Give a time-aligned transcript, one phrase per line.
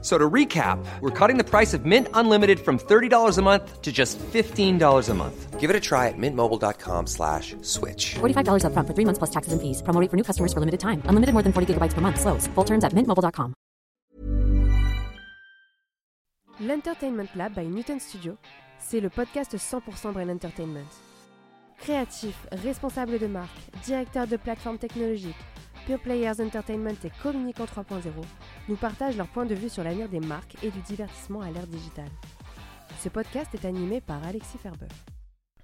[0.00, 3.90] So to recap, we're cutting the price of Mint Unlimited from $30 a month to
[3.90, 5.58] just $15 a month.
[5.58, 8.14] Give it a try at mintmobile.com slash switch.
[8.20, 9.82] $45 upfront for three months plus taxes and fees.
[9.82, 11.02] Promo rate for new customers for limited time.
[11.06, 12.20] Unlimited more than 40 gigabytes per month.
[12.20, 12.46] Slows.
[12.54, 13.54] Full terms at mintmobile.com.
[16.60, 18.36] L'Entertainment Lab by Newton Studio,
[18.78, 20.86] c'est le podcast 100% Brain Entertainment.
[21.80, 25.36] Créatifs, responsables de marque, directeurs de plateformes technologiques,
[25.88, 28.02] Pure Players Entertainment et Communicant 3.0
[28.68, 31.66] nous partagent leur point de vue sur l'avenir des marques et du divertissement à l'ère
[31.66, 32.10] digitale.
[33.00, 35.17] Ce podcast est animé par Alexis Ferbeuf.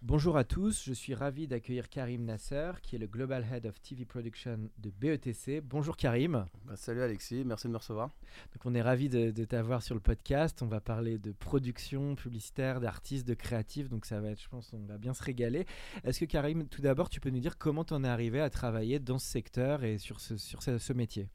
[0.06, 3.80] Bonjour à tous, je suis ravi d'accueillir Karim Nasser, qui est le Global Head of
[3.80, 5.62] TV Production de BETC.
[5.62, 6.44] Bonjour Karim.
[6.66, 8.10] Bah, salut Alexis, merci de me recevoir.
[8.52, 10.60] Donc on est ravi de, de t'avoir sur le podcast.
[10.60, 13.88] On va parler de production publicitaire, d'artistes, de créatifs.
[13.88, 15.64] Donc ça va être, je pense, on va bien se régaler.
[16.04, 18.50] Est-ce que Karim, tout d'abord, tu peux nous dire comment tu en es arrivé à
[18.50, 21.30] travailler dans ce secteur et sur ce, sur ce, ce métier?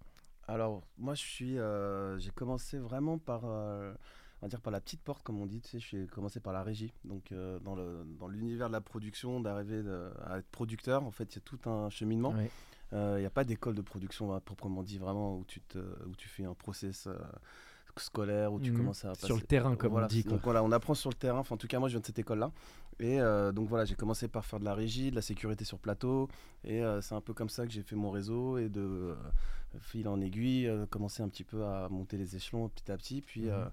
[0.48, 3.96] Alors moi, je suis, euh, j'ai commencé vraiment par euh,
[4.42, 5.62] on va dire par la petite porte, comme on dit.
[5.62, 6.94] Tu sais, j'ai commencé par la régie.
[7.06, 11.12] Donc, euh, dans, le, dans l'univers de la production, d'arriver de- à être producteur, en
[11.12, 12.34] fait, il y a tout un cheminement.
[12.38, 12.46] Oui.
[12.94, 16.16] Euh, Il n'y a pas d'école de production proprement dit, vraiment, où tu, te, où
[16.18, 17.14] tu fais un process euh,
[17.98, 18.78] scolaire, où tu Mhm.
[18.78, 20.24] commences à Sur le passer- terrain, comme Voilà, on dit.
[20.24, 20.32] quoi.
[20.34, 21.40] Donc voilà, on apprend sur le terrain.
[21.40, 22.52] Enfin, en tout cas, moi, je viens de cette école-là.
[23.02, 25.80] Et euh, donc voilà, j'ai commencé par faire de la régie, de la sécurité sur
[25.80, 26.28] plateau.
[26.64, 29.16] Et euh, c'est un peu comme ça que j'ai fait mon réseau et de euh,
[29.80, 33.22] fil en aiguille, commencer un petit peu à monter les échelons petit à petit.
[33.22, 33.70] Puis Mhm.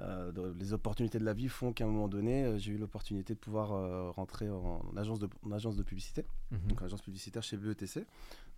[0.00, 3.34] Euh, les opportunités de la vie font qu'à un moment donné, euh, j'ai eu l'opportunité
[3.34, 6.60] de pouvoir euh, rentrer en, en agence de, en agence de publicité, Mhm.
[6.68, 8.04] donc agence publicitaire chez BETC,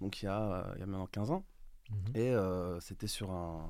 [0.00, 1.44] donc il y a, il y a maintenant 15 ans.
[1.90, 1.96] Mhm.
[2.16, 3.68] Et euh, c'était sur un,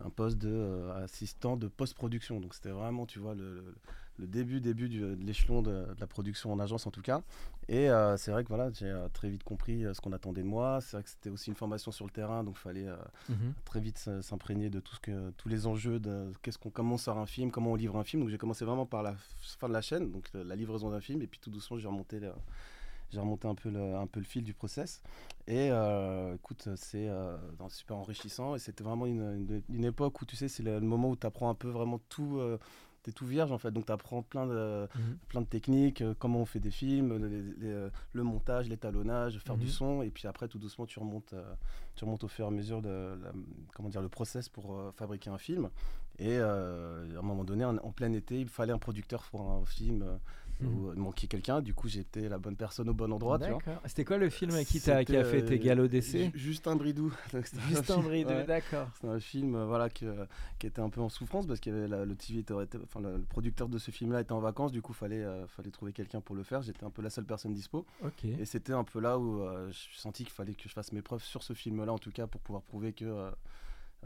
[0.00, 2.40] un poste de euh, assistant de post-production.
[2.40, 3.74] Donc c'était vraiment, tu vois, le,
[4.18, 7.22] début, début du- de l'échelon de, de la production en agence en tout cas.
[7.68, 10.46] Et euh, c'est vrai que voilà, j'ai euh, très vite compris ce qu'on attendait de
[10.48, 10.80] moi.
[10.80, 12.86] C'est vrai que c'était aussi une formation sur le terrain, donc il fallait
[13.28, 13.54] Mhm.
[13.64, 16.98] très vite s'imprégner de tout ce que, tous les enjeux de qu'est-ce qu'on, comment on
[16.98, 18.22] sort un film, comment on livre un film.
[18.22, 21.22] Donc j'ai commencé vraiment par la fin de la chaîne, donc la livraison d'un film,
[21.22, 22.20] et puis tout doucement j'ai remonté
[23.14, 25.02] j'ai remonté un peu le, un peu le fil du process.
[25.46, 27.36] Et euh, écoute, c'est euh,
[27.68, 28.54] super enrichissant.
[28.54, 31.16] Et c'était vraiment une, une- une époque où tu sais, c'est le, le moment où
[31.16, 32.38] tu apprends un peu vraiment tout.
[32.38, 32.58] euh,
[33.04, 35.18] T'es tout vierge en fait, donc tu apprends plein de, Mhm.
[35.28, 39.58] plein de techniques, euh, comment on fait des films, les- les- le montage, l'étalonnage, faire
[39.58, 39.70] du Mhm.
[39.70, 41.34] son, et puis après tout doucement tu remontes,
[41.96, 43.32] tu remontes au fur et à mesure de la-
[43.74, 45.68] comment dire, le process pour fabriquer un film.
[46.18, 46.48] Et à
[47.18, 50.06] un moment donné, en, en plein été, il fallait un producteur pour un film
[50.62, 51.60] euh, où il manquait quelqu'un.
[51.60, 53.38] Du coup, j'étais la bonne personne au bon endroit.
[53.38, 53.80] D'accord.
[53.86, 56.76] C'était quoi le film qui, t'a, qui a fait tes euh, galops d'essai Ju- Justin
[56.76, 57.12] Bridou.
[57.68, 58.44] Justin Bridou, ouais.
[58.44, 58.88] d'accord.
[59.00, 60.26] C'est un film euh, voilà, que-
[60.58, 63.68] qui était un peu en souffrance parce que le, TV était, était- enfin, le, producteur
[63.68, 66.36] de ce film-là était en vacances, du coup il fallait, euh, fallait trouver quelqu'un pour
[66.36, 66.62] le faire.
[66.62, 67.84] J'étais un peu la seule personne dispo.
[68.24, 71.02] Et c'était un peu là où euh, je senti qu'il fallait que je fasse mes
[71.02, 73.30] preuves sur ce film-là en tout cas pour pouvoir prouver que euh,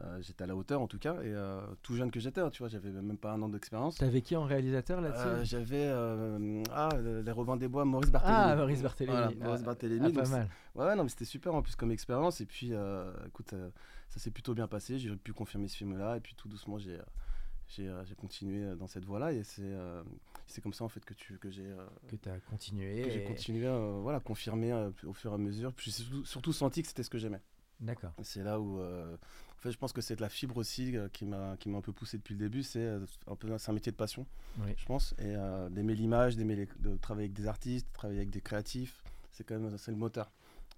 [0.05, 1.15] euh, j'étais à la hauteur en tout cas.
[1.23, 3.97] Et euh, tout jeune que j'étais, hein, tu vois, j'avais même pas un an d'expérience.
[3.97, 5.89] T'avais qui en réalisateur là-dessus Euh, j'avais
[6.73, 8.39] ah, le- les Robins des Bois, Maurice Barthélémy.
[8.41, 9.17] Ah, Maurice Barthélémy.
[9.19, 10.13] Voilà, Ah, Maurice Barthélémy.
[10.17, 10.49] ah, pas mal.
[10.75, 12.41] Ouais, non, mais c'était super en plus comme expérience.
[12.41, 12.73] Et puis,
[13.27, 13.55] écoute,
[14.11, 14.99] ça s'est plutôt bien passé.
[14.99, 16.17] J'ai pu confirmer ce film-là.
[16.17, 16.99] Et puis, tout doucement, j'ai,
[17.69, 19.33] j'ai, continué dans cette voie-là.
[19.33, 19.73] Et c'est,
[20.47, 21.71] c'est comme ça, en fait, que, tu, que j'ai,
[22.09, 23.03] Que t'as continué.
[23.03, 25.73] que j'ai continué à voilà, confirmer euh, au fur et à mesure.
[25.73, 27.43] Puis, j'ai surtout, surtout senti que c'était ce que j'aimais.
[27.81, 28.13] D'accord.
[28.23, 28.81] C'est là où,
[29.59, 31.79] en fait, je pense que c'est de la fibre aussi euh, qui, m'a, qui m'a
[31.79, 32.63] un peu poussé depuis le début.
[32.63, 34.25] C'est, euh, un peu, un métier de passion,
[34.61, 34.73] Oui.
[34.77, 35.15] je pense.
[35.19, 38.41] Et euh, d'aimer l'image, d'aimer les- de travailler avec des artistes, de travailler avec des
[38.41, 39.03] créatifs.
[39.33, 40.31] C'est quand même c'est le moteur.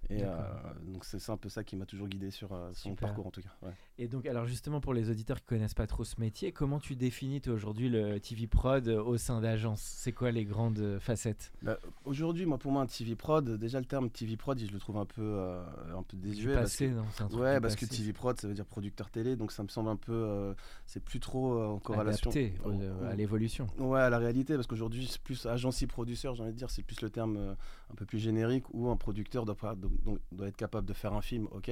[0.09, 0.35] Et euh,
[0.83, 3.41] donc c'est un peu ça qui m'a toujours guidé sur, sur mon parcours en tout
[3.43, 3.53] cas.
[3.61, 3.73] ouais.
[4.01, 6.95] Et donc, alors justement, pour les auditeurs qui connaissent pas trop ce métier, comment tu
[6.95, 9.79] définis aujourd'hui le TV prod euh, au sein d'agence?
[9.79, 11.53] C'est quoi les grandes euh, facettes?
[11.61, 14.79] Bah, Aujourd'hui, moi pour moi un TV prod, déjà le terme TV prod, je le
[14.79, 15.63] trouve un peu, euh,
[15.95, 16.55] un peu désuet.
[16.55, 17.03] parce passé, que- non?
[17.19, 17.85] Un truc Ouais, parce que.
[17.85, 20.55] TV prod, ça veut dire producteur télé, donc ça me semble un peu, euh,
[20.87, 22.31] c'est plus trop euh, en corrélation.
[22.31, 23.67] adapté au- à l'évolution.
[23.77, 26.81] Ouais, à la réalité, parce qu'aujourd'hui, c'est plus agency producteur, j'ai envie de dire, c'est
[26.81, 27.37] plus le terme
[27.91, 29.75] un peu plus générique où un producteur doit,
[30.31, 31.69] doit être capable de faire un film, ok.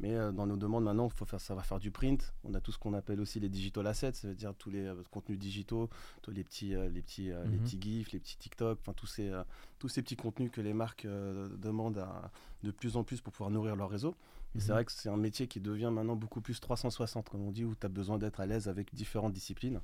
[0.00, 2.32] Mais dans nos demandes maintenant, faut faire, ça va faire du print.
[2.44, 4.84] On a tout ce qu'on appelle aussi les digital assets, ça veut dire tous les
[4.86, 5.88] euh, contenus digitaux,
[6.20, 7.62] tous les petits, euh, les petits, euh, les Mhm.
[7.64, 9.42] petits gifs, les petits TikTok, enfin tous ces, euh,
[9.78, 12.30] tous ces petits contenus que les marques demandent à-
[12.62, 14.14] de plus en plus pour pouvoir nourrir leur réseau.
[14.54, 17.50] Et c'est vrai que c'est un métier qui devient maintenant beaucoup plus 360, comme on
[17.50, 19.80] dit, où tu as besoin d'être à l'aise avec différentes disciplines.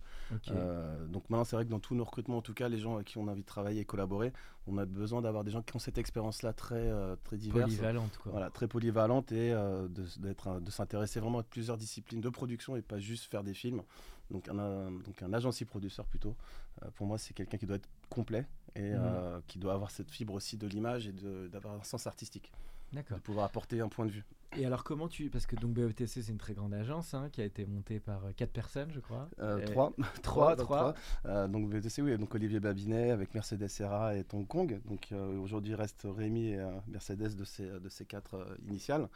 [0.51, 2.97] Euh, donc maintenant, c'est vrai que dans tous nos recrutements, en tout cas, les gens
[2.97, 4.31] avec qui on a envie de travailler et collaborer,
[4.67, 7.71] on a besoin d'avoir des gens qui ont cette expérience-là très, euh, très diverse.
[7.71, 8.33] Polyvalente, quoi.
[8.33, 12.99] Voilà, très polyvalente et euh, de, s'intéresser vraiment à plusieurs disciplines de production et pas
[12.99, 13.83] juste faire des films.
[14.31, 16.37] Donc un, un- donc un agency producteur plutôt.
[16.83, 19.43] Euh, pour moi, c'est quelqu'un qui doit être complet et Mhm.
[19.47, 21.13] qui doit avoir cette fibre aussi de l'image et
[21.51, 22.53] d'avoir un sens artistique.
[22.93, 24.25] De pouvoir apporter un point de vue.
[24.57, 25.29] Et alors, comment tu.
[25.29, 28.25] Parce que donc BETC, c'est une très grande agence hein, qui a été montée par
[28.25, 29.29] euh, quatre personnes, je crois.
[29.41, 29.93] Euh, trois,
[30.23, 30.95] Trois, donc trois.
[31.27, 34.81] Euh, donc VTC, oui, donc Olivier Babinet avec Mercedes Serra et Hong Kong.
[34.87, 39.09] Donc euh, aujourd'hui reste Rémi et Mercedes de ces, de ces quatre initiales.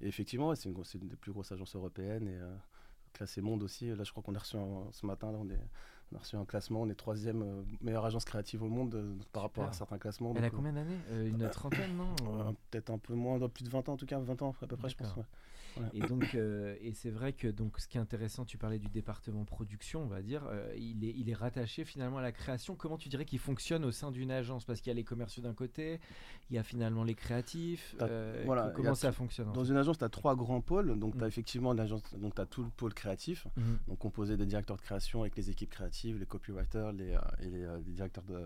[0.00, 2.38] Et effectivement, c'est une, une des plus grosses agences européennes et
[3.12, 3.94] classée monde aussi.
[3.94, 5.60] Là, je crois qu'on a reçu un- ce matin, là, on, est,
[6.12, 6.82] on a reçu un classement.
[6.82, 10.32] On est troisième euh, meilleure agence créative au monde euh, par rapport à certains classements.
[10.36, 10.98] Elle a Donc, combien d'années?
[11.10, 12.14] Euh, Une trentaine, non?
[12.40, 14.66] euh, Peut-être un peu moins, plus de 20 ans en tout cas, 20 ans à
[14.66, 15.14] peu près, je pense.
[15.16, 15.22] Ouais.
[15.94, 18.88] Et donc, euh, et c'est vrai que donc, ce qui est intéressant, tu parlais du
[18.88, 22.74] département production, on va dire, euh, il, est, il est rattaché finalement à la création.
[22.76, 24.64] Comment tu dirais qu'il fonctionne au sein d'une agence?
[24.64, 26.00] Parce qu'il y a les commerciaux d'un côté,
[26.50, 27.94] il y a finalement les créatifs.
[28.02, 29.70] Euh, voilà, comment ça fonctionne Dans fait?
[29.70, 30.98] une agence, tu as trois grands pôles.
[30.98, 31.22] Donc, tu Mm.
[31.24, 33.46] as effectivement une agence, donc tu as tout le pôle créatif.
[33.56, 33.78] Mhm.
[33.88, 37.66] donc composé des directeurs de création avec les équipes créatives, les copywriters les, et les,
[37.84, 38.44] les directeurs, de,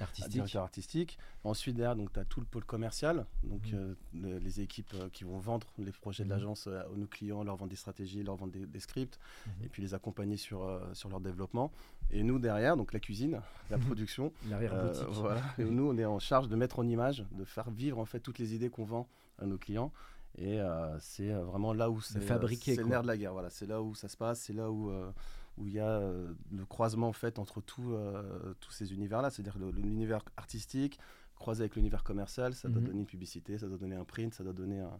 [0.00, 0.32] Artistique.
[0.32, 1.18] directeurs artistiques.
[1.44, 5.66] Ensuite, derrière, tu as tout le pôle commercial, donc le- les équipes qui vont vendre
[5.78, 6.34] les projets de Mhm.
[6.34, 9.52] l'agence à nos clients, leur vendre des stratégies, leur vendre des, des scripts, Mhm.
[9.64, 11.70] et puis les accompagner sur, euh, sur leur développement.
[12.10, 13.40] Et nous, derrière, donc la cuisine,
[13.70, 15.40] la production, euh, voilà.
[15.58, 18.20] Et nous, on est en charge de mettre en image, de faire vivre en fait
[18.20, 19.92] toutes les idées qu'on vend à nos clients.
[20.36, 22.38] Et euh, c'est euh, vraiment là où c'est euh,
[22.82, 23.32] le nerf de la guerre.
[23.32, 25.10] Voilà, c'est là où ça se passe, c'est là où euh,
[25.56, 29.30] où il y a euh, le croisement en fait entre tout, euh, tous ces univers-là,
[29.30, 30.98] c'est-à-dire l'univers artistique
[31.36, 32.86] croisé avec l'univers commercial, ça doit Mhm.
[32.88, 34.98] donner une publicité, ça doit donner un print, ça doit donner un-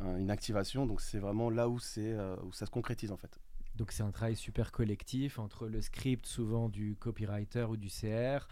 [0.00, 0.86] une activation.
[0.86, 3.38] Donc c'est vraiment là où c'est euh, où ça se concrétise en fait.
[3.76, 8.46] Donc c'est un travail super collectif entre le script souvent du copywriter ou du CR,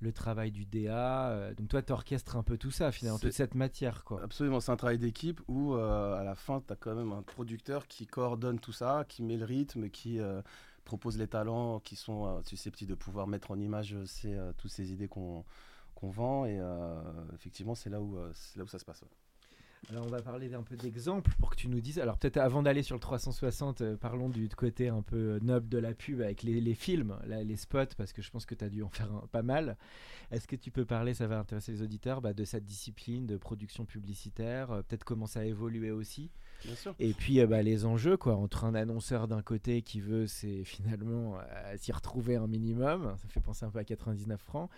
[0.00, 1.30] le travail du DA.
[1.30, 4.04] euh, donc toi, tu orchestres un peu tout ça finalement, toute cette matière.
[4.04, 4.22] quoi.
[4.22, 7.22] Absolument, c'est un travail d'équipe où euh, à la fin, tu as quand même un
[7.22, 10.42] producteur qui coordonne tout ça, qui met le rythme, qui euh,
[10.84, 14.92] propose les talents qui sont euh, susceptibles de pouvoir mettre en image ces, toutes ces
[14.92, 15.44] idées qu'on
[15.96, 16.44] qu'on vend.
[16.46, 16.60] Et
[17.34, 19.02] effectivement, c'est là, où, c'est là où ça se passe.
[19.02, 19.08] ouais.
[19.90, 21.98] Alors on va parler un peu d'exemples pour que tu nous dises.
[21.98, 25.68] Alors peut-être avant d'aller sur le 360, euh, parlons du côté un peu euh, noble
[25.68, 28.54] de la pub avec les, les films, là, les spots, parce que je pense que
[28.54, 29.76] tu as dû en faire un- pas mal.
[30.30, 33.36] Est-ce que tu peux parler, ça va intéresser les auditeurs, bah, de cette discipline de
[33.38, 36.30] production publicitaire, euh, peut-être comment ça a évolué aussi?
[36.64, 36.94] Bien sûr.
[36.98, 40.64] Et puis euh, bah, les enjeux, quoi, entre un annonceur d'un côté qui veut, c'est
[40.64, 41.38] finalement
[41.76, 44.68] s'y retrouver un minimum, ça fait penser un peu à 99 francs,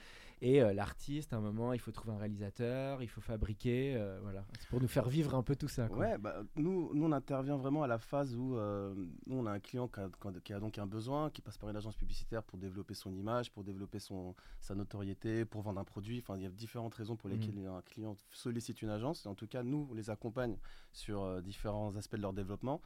[0.42, 4.18] et euh, l'artiste, à un moment, il faut trouver un réalisateur, il faut fabriquer, euh,
[4.22, 4.46] voilà.
[4.58, 5.88] C'est pour nous faire vivre un peu tout ça.
[5.88, 5.98] Quoi.
[5.98, 8.94] Ouais, bah, nous, nous, on intervient vraiment à la phase où euh,
[9.26, 10.08] nous, on a un client qui a,
[10.42, 13.64] qui donc un besoin, qui passe par une agence publicitaire pour développer son image, pour
[13.64, 16.20] développer son, sa notoriété, pour vendre un produit.
[16.20, 19.26] Enfin, il y a différentes raisons pour lesquelles un client sollicite une agence.
[19.26, 20.56] Et en tout cas, nous, on les accompagne
[20.92, 22.80] sur différents aspects de leur développement.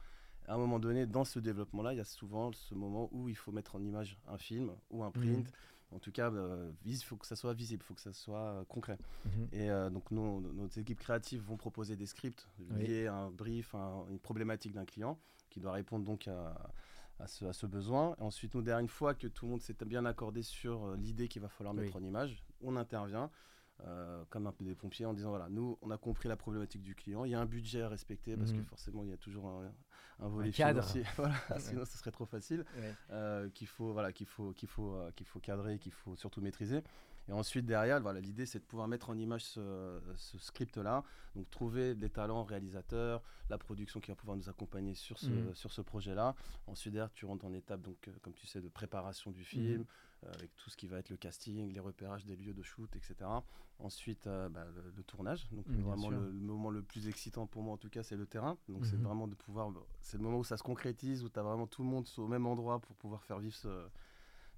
[0.47, 3.35] À un moment donné, dans ce développement-là, il y a souvent ce moment où il
[3.35, 5.51] faut mettre en image un film ou un print.
[5.95, 8.37] En tout cas, euh, il faut que ça soit visible, il faut que ça soit
[8.39, 8.97] euh, concret.
[9.25, 9.47] Mhm.
[9.53, 12.85] Et euh, donc, nous, nos équipes créatives vont proposer des scripts Oui.
[12.87, 15.17] liés à un brief, à un- une problématique d'un client
[15.49, 16.53] qui doit répondre donc à,
[17.19, 18.15] à ce, à ce besoin.
[18.19, 21.27] Et ensuite, nous, derrière, une fois que tout le monde s'est bien accordé sur l'idée
[21.29, 23.29] qu'il va falloir mettre en image, on intervient.
[23.83, 26.81] Euh, comme un peu des pompiers en disant voilà nous on a compris la problématique
[26.81, 28.65] du client il y a un budget à respecter parce que Mhm.
[28.65, 29.69] forcément il y a toujours un,
[30.19, 30.81] un volet cadre.
[30.81, 32.93] financier voilà sinon ce serait trop facile Ouais.
[33.11, 36.39] euh, qu'il faut voilà qu'il faut qu'il faut euh, qu'il faut cadrer qu'il faut surtout
[36.39, 36.83] maîtriser
[37.27, 41.03] et ensuite derrière voilà l'idée c'est de pouvoir mettre en image ce, ce script là
[41.35, 45.53] donc trouver des talents réalisateurs la production qui va pouvoir nous accompagner sur ce Mhm.
[45.53, 46.33] sur ce projet là
[46.67, 49.85] ensuite derrière tu rentres en étape donc comme tu sais de préparation du film euh,
[50.33, 53.15] avec tout ce qui va être le casting les repérages des lieux de shoot etc
[53.79, 57.45] ensuite euh, bah, le, le tournage donc bien vraiment le, le moment le plus excitant
[57.47, 59.03] pour moi en tout cas c'est le terrain donc c'est Mhm.
[59.03, 61.83] vraiment de pouvoir c'est le moment où ça se concrétise où tu as vraiment tout
[61.83, 63.87] le monde au même endroit pour pouvoir faire vivre ce,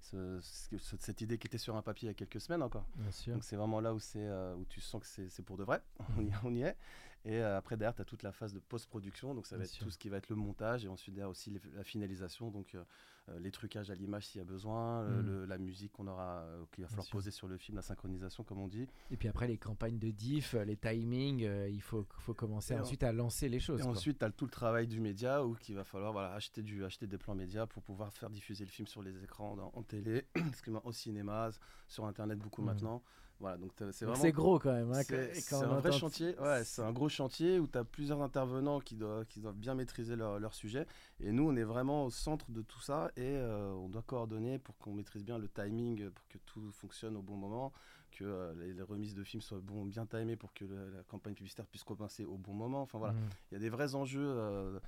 [0.00, 2.62] ce- ce- ce- cette idée qui était sur un papier il y a quelques semaines
[2.62, 3.34] encore Bien sûr.
[3.34, 5.64] donc c'est vraiment là où, c'est, euh, où tu sens que c'est, c'est pour de
[5.64, 5.82] vrai,
[6.16, 6.76] on, y, on y est.
[7.24, 9.66] Et euh, après derrière, tu as toute la phase de post-production, donc ça va Bien
[9.66, 9.84] être sûr.
[9.84, 12.74] tout ce qui va être le montage, et ensuite derrière aussi les- la finalisation, donc
[12.74, 12.84] euh,
[13.28, 16.42] euh, les trucages à l'image s'il y a besoin, euh, le- la musique qu'on aura,
[16.42, 17.12] euh, qu'il va Bien falloir sûr.
[17.18, 18.86] poser sur le film, la synchronisation comme on dit.
[19.10, 22.78] Et puis après, les campagnes de diff, les timings, euh, il faut, faut commencer Et
[22.78, 23.80] en- ensuite à lancer les choses.
[23.80, 23.92] Et quoi.
[23.92, 26.84] ensuite, tu as tout le travail du média où il va falloir voilà, acheter, du,
[26.84, 29.82] acheter des plans médias pour pouvoir faire diffuser le film sur les écrans, dans- en
[29.82, 30.24] télé,
[30.84, 31.50] au cinéma,
[31.88, 32.66] sur Internet beaucoup Mhm.
[32.68, 33.02] maintenant.
[33.40, 34.20] Voilà, donc c'est vraiment.
[34.20, 34.90] C'est gros quand même.
[34.90, 38.80] hein, C'est un vrai chantier, ouais, c'est un gros chantier où tu as plusieurs intervenants
[38.80, 40.86] qui doivent, qui doivent bien maîtriser leur, leur sujet.
[41.20, 44.58] Et nous, on est vraiment au centre de tout ça et euh, on doit coordonner
[44.58, 47.72] pour qu'on maîtrise bien le timing, pour que tout fonctionne au bon moment,
[48.10, 51.04] que euh, les, les remises de films soient bon, bien timées pour que le- la
[51.04, 52.82] campagne publicitaire puisse commencer au bon moment.
[52.82, 53.20] Enfin voilà, Mhm.
[53.50, 54.80] il y a des vrais enjeux euh,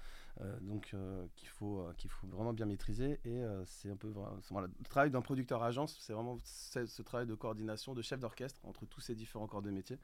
[0.60, 4.08] donc euh, qu'il faut, euh, qu'il faut vraiment bien maîtriser et euh, c'est un peu
[4.08, 8.20] voilà, le travail d'un producteur agence, c'est vraiment ce, ce travail de coordination, de chef
[8.20, 9.98] d'orchestre entre tous ces différents corps de métier.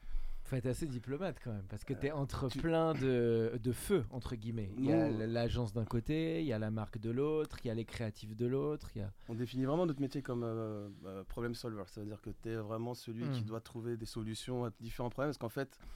[0.45, 3.59] Faut être assez diplomate quand même, parce que tu es entre Euh, tu- plein de,
[3.61, 4.71] de feux, entre guillemets.
[4.78, 7.71] Il y a l'agence d'un côté, il y a la marque de l'autre, il y
[7.71, 8.90] a les créatifs de l'autre.
[8.95, 9.12] il Y a...
[9.28, 11.83] On définit vraiment notre métier comme euh, euh, problem solver.
[11.88, 13.47] Ça veut dire que tu es vraiment celui qui Mm.
[13.47, 15.30] doit trouver des solutions à différents problèmes.
[15.30, 15.87] Parce qu'en fait, euh,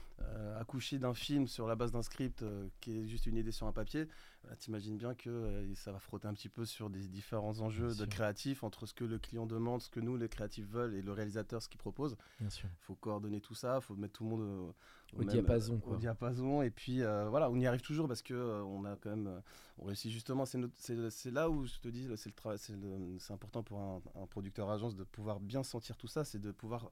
[0.59, 3.65] accoucher d'un film sur la base d'un script euh, qui est juste une idée sur
[3.67, 4.07] un papier,
[4.45, 7.95] euh, t'imagines bien que euh, ça va frotter un petit peu sur des différents enjeux
[7.95, 11.01] de créatifs entre ce que le client demande, ce que nous, les créatifs veulent et
[11.01, 12.15] le réalisateur, ce qu'il propose.
[12.39, 12.69] Bien sûr.
[12.71, 14.75] Il faut coordonner tout ça, il faut mettre tout le monde au,
[15.15, 16.61] Au même- diapason, au diapason.
[16.61, 19.27] Et puis euh, voilà, on y arrive toujours parce que euh, on a quand même,
[19.27, 19.39] euh,
[19.79, 20.45] on réussit justement.
[20.45, 25.39] C'est là où je te dis, c'est important pour un, un producteur agence de pouvoir
[25.39, 26.91] bien sentir tout ça, c'est de pouvoir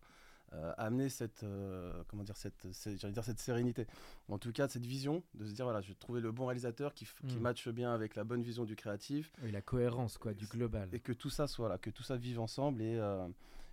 [0.54, 3.86] euh, amener cette, euh, comment dire, cette, cette- j'allais dire cette sérénité.
[4.30, 6.94] En tout cas, cette vision de se dire voilà, je vais trouver le bon réalisateur
[6.94, 7.42] qui, qui Mm.
[7.42, 10.90] matche bien avec la bonne vision du créatif Oui, la cohérence quoi, du global.
[10.92, 13.28] et que tout ça soit là, que tout ça vive ensemble et euh,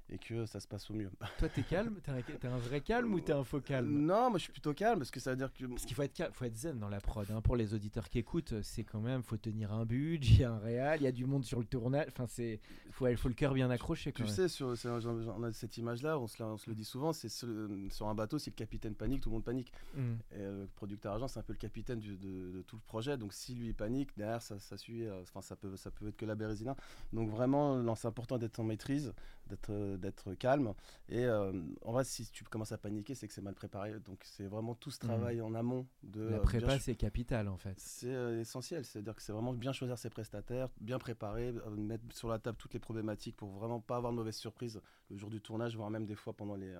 [0.08, 1.10] et que ça se passe au mieux.
[1.38, 1.98] Toi, t'es calme?
[2.02, 2.10] T'es
[2.46, 3.88] un, un vrai calme ou t'es un faux calme?
[3.90, 6.02] Non, moi je suis plutôt calme parce que ça veut dire que Parce qu'il faut
[6.02, 7.28] être calme, faut être zen dans la prod.
[7.30, 7.40] hein.
[7.40, 10.52] Pour les auditeurs qui écoutent, c'est quand même, faut tenir un budget, il y a
[10.52, 12.06] un réal, il y a du monde sur le tournage.
[12.08, 12.60] Enfin, c'est,
[12.92, 14.12] faut, faut le cœur bien accroché.
[14.12, 14.32] Quand Tu même.
[14.34, 16.84] sais, sur, c'est un- on a cette image-là, on se, la- on se le dit
[16.84, 17.48] souvent, c'est sur,
[17.90, 19.72] sur un bateau, si le capitaine panique, tout le monde panique.
[19.94, 20.00] Mm.
[20.00, 22.82] Et euh, le producteur agent, c'est un peu le capitaine du- de, de tout le
[22.82, 23.16] projet.
[23.16, 25.04] Donc si lui panique, derrière ça, ça suit.
[25.04, 26.76] euh, Enfin, ça peut, ça peut être que la bérésina.
[27.12, 29.12] Donc vraiment, c'est important d'être en maîtrise,
[29.48, 30.72] d'être, euh, d'être calme.
[31.08, 31.52] Et euh,
[31.84, 33.98] en vrai, si tu commences à paniquer, c'est que c'est mal préparé.
[34.00, 37.48] Donc c'est vraiment tout ce travail en amont de La euh, prépa, bien c'est capital
[37.48, 37.74] en fait.
[37.78, 42.04] c'est euh, essentiel, c'est-à-dire que c'est vraiment bien choisir ses prestataires, bien préparer, euh, mettre
[42.14, 45.30] sur la table toutes les problématiques pour vraiment pas avoir de mauvaises surprises le jour
[45.30, 46.74] du tournage, voire même des fois pendant les,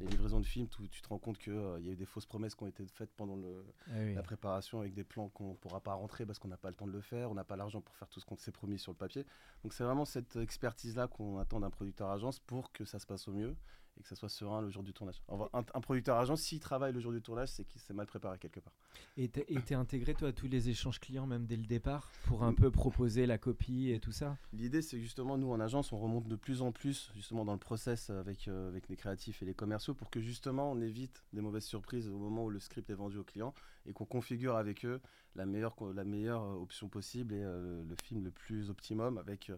[0.00, 2.26] les livraisons de films, tu, tu te rends compte qu'il y a eu des fausses
[2.26, 4.14] promesses qui ont été faites pendant le, Ah oui.
[4.14, 6.74] la préparation avec des plans qu'on ne pourra pas rentrer parce qu'on n'a pas le
[6.74, 8.78] temps de le faire, on n'a pas l'argent pour faire tout ce qu'on s'est promis
[8.80, 9.24] sur le papier.
[9.62, 13.28] Donc c'est vraiment cette expertise-là qu'on attend d'un producteur agence pour que ça se passe
[13.28, 13.56] au mieux
[13.98, 15.20] et que ça soit serein le jour du tournage.
[15.28, 18.38] Un, un producteur agence, s'il travaille le jour du tournage, c'est qu'il s'est mal préparé
[18.38, 18.72] quelque part.
[19.16, 22.54] Et t'es intégré toi à tous les échanges clients même dès le départ pour un
[22.54, 24.36] peu proposer la copie et tout ça?
[24.52, 27.58] L'idée, c'est justement, nous, en agence, on remonte de plus en plus justement dans le
[27.58, 31.40] process avec, euh, avec les créatifs et les commerciaux pour que justement, on évite des
[31.40, 33.52] mauvaises surprises au moment où le script est vendu au client
[33.86, 35.00] et qu'on configure avec eux
[35.34, 39.50] la meilleure, la meilleure euh, option possible et euh, le film le plus optimum avec
[39.50, 39.56] euh,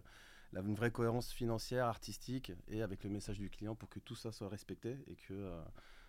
[0.59, 4.31] une vraie cohérence financière, artistique et avec le message du client pour que tout ça
[4.31, 5.61] soit respecté et que, euh,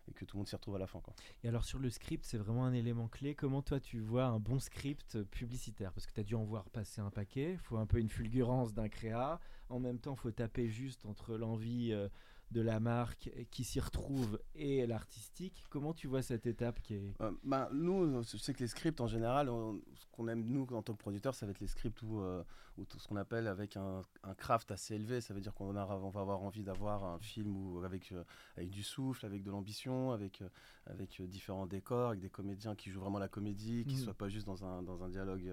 [0.08, 1.00] et que tout le monde s'y retrouve à la fin.
[1.00, 1.14] Quoi.
[1.44, 3.34] Et alors sur le script, c'est vraiment un élément clé.
[3.34, 5.92] Comment toi tu vois un bon script publicitaire?
[5.92, 7.52] Parce que tu as dû en voir passer un paquet.
[7.52, 9.40] Il faut un peu une fulgurance d'un créa.
[9.68, 12.08] En même temps, il faut taper juste entre l'envie euh,
[12.52, 15.64] de la marque qui s'y retrouve et l'artistique.
[15.70, 17.14] Comment tu vois cette étape qui est...
[17.20, 20.66] Euh, bah, nous, je sais que les scripts en général, on- ce qu'on aime nous
[20.72, 22.44] en tant que producteur, ça va être les scripts où, euh,
[22.88, 25.20] tout ce qu'on appelle avec un, un craft assez élevé.
[25.20, 28.22] Ça veut dire qu'on on va avoir envie d'avoir un film où, avec, euh,
[28.56, 30.48] avec du souffle, avec de l'ambition, avec, euh,
[30.86, 34.04] avec différents décors, avec des comédiens qui jouent vraiment la comédie, qui ne Mhm.
[34.04, 35.50] soient pas juste dans un, dans un dialogue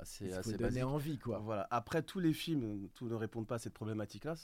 [0.00, 0.84] assez, Il faut assez donner basique.
[0.84, 1.38] envie quoi.
[1.38, 1.66] Voilà.
[1.70, 4.34] Après, tous les films, tous ne répondent pas à cette problématique-là.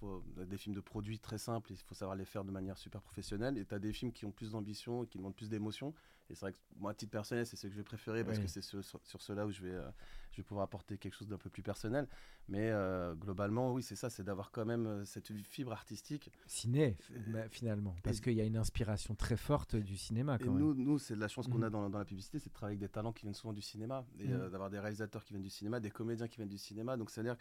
[0.00, 3.00] Faut- des films de produits très simples, il faut savoir les faire de manière super
[3.02, 3.58] professionnelle.
[3.58, 5.94] Et tu as des films qui ont plus d'ambition et qui demandent plus d'émotion.
[6.30, 8.38] Et c'est vrai que moi, à titre personnel, c'est ce que je vais préférer parce
[8.38, 8.44] Oui.
[8.44, 9.90] que c'est sur, sur, sur ceux-là où je vais, euh,
[10.32, 12.08] je vais pouvoir apporter quelque chose d'un peu plus personnel.
[12.48, 16.30] Mais euh, globalement, oui, c'est ça, c'est d'avoir quand même euh, cette fibre artistique.
[16.46, 16.96] Ciné
[17.28, 17.94] bah, finalement.
[18.02, 20.62] Parce qu'il y a une inspiration très forte du cinéma Et quand même.
[20.62, 21.64] nous, nous c'est de la chance qu'on Mhm.
[21.64, 23.62] a dans, dans la publicité, c'est de travailler avec des talents qui viennent souvent du
[23.62, 24.32] cinéma, et Mhm.
[24.34, 26.96] euh, d'avoir des réalisateurs qui viennent du cinéma, des comédiens qui viennent du cinéma.
[26.96, 27.36] Donc c'est-à-dire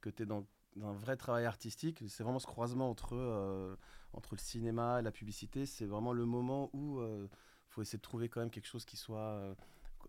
[0.00, 2.02] que tu es dans, dans un vrai travail artistique.
[2.08, 3.74] C'est vraiment ce croisement entre, euh,
[4.12, 5.66] entre le cinéma et la publicité.
[5.66, 7.28] C'est vraiment le moment où il
[7.68, 9.18] faut essayer de trouver quand même quelque chose qui soit...
[9.18, 9.54] euh,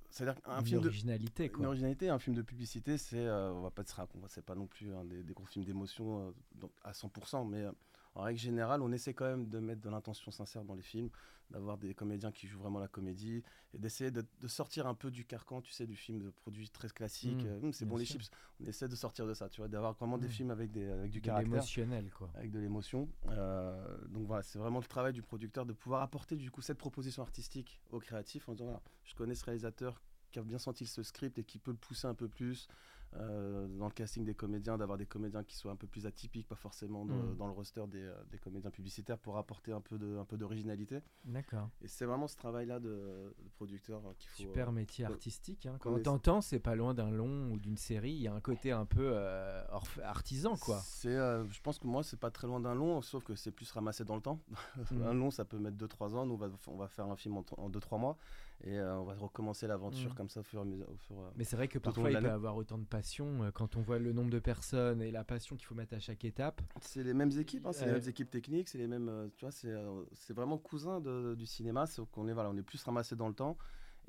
[0.10, 0.88] c'est-à-dire qu'un une film de...
[0.88, 1.68] originalité Une quoi.
[1.68, 4.68] originalité, un film de publicité, c'est, euh, on va pas se raconter, c'est pas non
[4.68, 7.72] plus un des, des gros films d'émotion euh, à 100%, mais euh,
[8.20, 11.10] en règle générale, on essaie quand même de mettre de l'intention sincère dans les films,
[11.52, 13.42] d'avoir des comédiens qui jouent vraiment la comédie
[13.74, 16.70] et d'essayer de, de sortir un peu du carcan, tu sais, du film de produit
[16.70, 17.44] très classique.
[17.44, 18.30] Mmh, euh, Hum, c'est bon les chips.
[18.60, 20.32] On essaie de sortir de ça, tu vois, d'avoir vraiment des Mmh.
[20.32, 22.30] films avec des avec du De caractère l'émotionnel quoi.
[22.36, 23.10] avec de l'émotion.
[23.30, 26.78] Euh, donc voilà, c'est vraiment le travail du producteur de pouvoir apporter du coup cette
[26.78, 30.86] proposition artistique au créatif en disant voilà, je connais ce réalisateur qui a bien senti
[30.86, 32.68] ce script et qui peut le pousser un peu plus,
[33.16, 36.48] euh, dans le casting des comédiens, d'avoir des comédiens qui soient un peu plus atypiques,
[36.48, 37.38] pas forcément dans, Mm.
[37.38, 40.38] dans le roster des, euh, des comédiens publicitaires pour apporter un peu de, un peu
[40.38, 41.02] d'originalité.
[41.26, 41.70] D'accord.
[41.82, 44.38] Et c'est vraiment ce travail-là de, de producteur euh, qu'il faut.
[44.50, 45.66] Super euh, métier qu'on- artistique.
[45.66, 45.78] hein.
[45.80, 48.12] Quand on t'entend, c'est pas loin d'un long ou d'une série.
[48.12, 49.64] Il y a un côté un peu euh,
[50.04, 50.80] artisan, quoi.
[50.84, 53.52] C'est, euh, je pense que moi, c'est pas très loin d'un long, sauf que c'est
[53.52, 54.40] plus ramassé dans le temps.
[54.92, 55.02] Mm.
[55.04, 56.26] un long, ça peut mettre 2-3 ans.
[56.26, 58.18] Nous, on va, on va faire un film en 2-3 mois
[58.64, 60.16] et euh, on va recommencer l'aventure Mm.
[60.16, 60.90] comme ça au fur et à mesure.
[60.90, 63.78] au fur Mais c'est vrai que parfois il peut avoir autant de passion euh, quand
[63.78, 66.62] on voit le nombre de personnes et la passion qu'il faut mettre à chaque étape.
[66.82, 69.08] C'est les mêmes équipes, hein, c'est les mêmes équipes techniques, c'est les mêmes.
[69.08, 71.86] euh, tu vois, c'est, euh, c'est vraiment cousin de- du cinéma.
[71.88, 73.58] C'est qu'on est, voilà, on est plus ramassé dans le temps.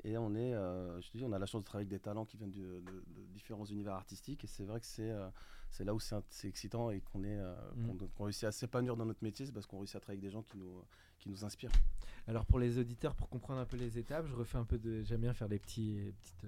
[0.03, 2.03] Et on est, euh, je te dis, on a la chance de travailler avec des
[2.03, 4.43] talents qui viennent de, de différents univers artistiques.
[4.43, 5.29] Et c'est vrai que c'est, euh,
[5.69, 7.97] c'est là où c'est, excitant et qu'on est, euh, Mm.
[8.19, 10.41] réussit à s'épanouir dans notre métier, c'est parce qu'on réussit à travailler avec des gens
[10.43, 10.83] qui nous,
[11.19, 11.71] qui nous inspirent.
[12.27, 15.01] Alors pour les auditeurs, pour comprendre un peu les étapes, je refais un peu de.
[15.03, 16.45] J'aime bien faire des petits, petites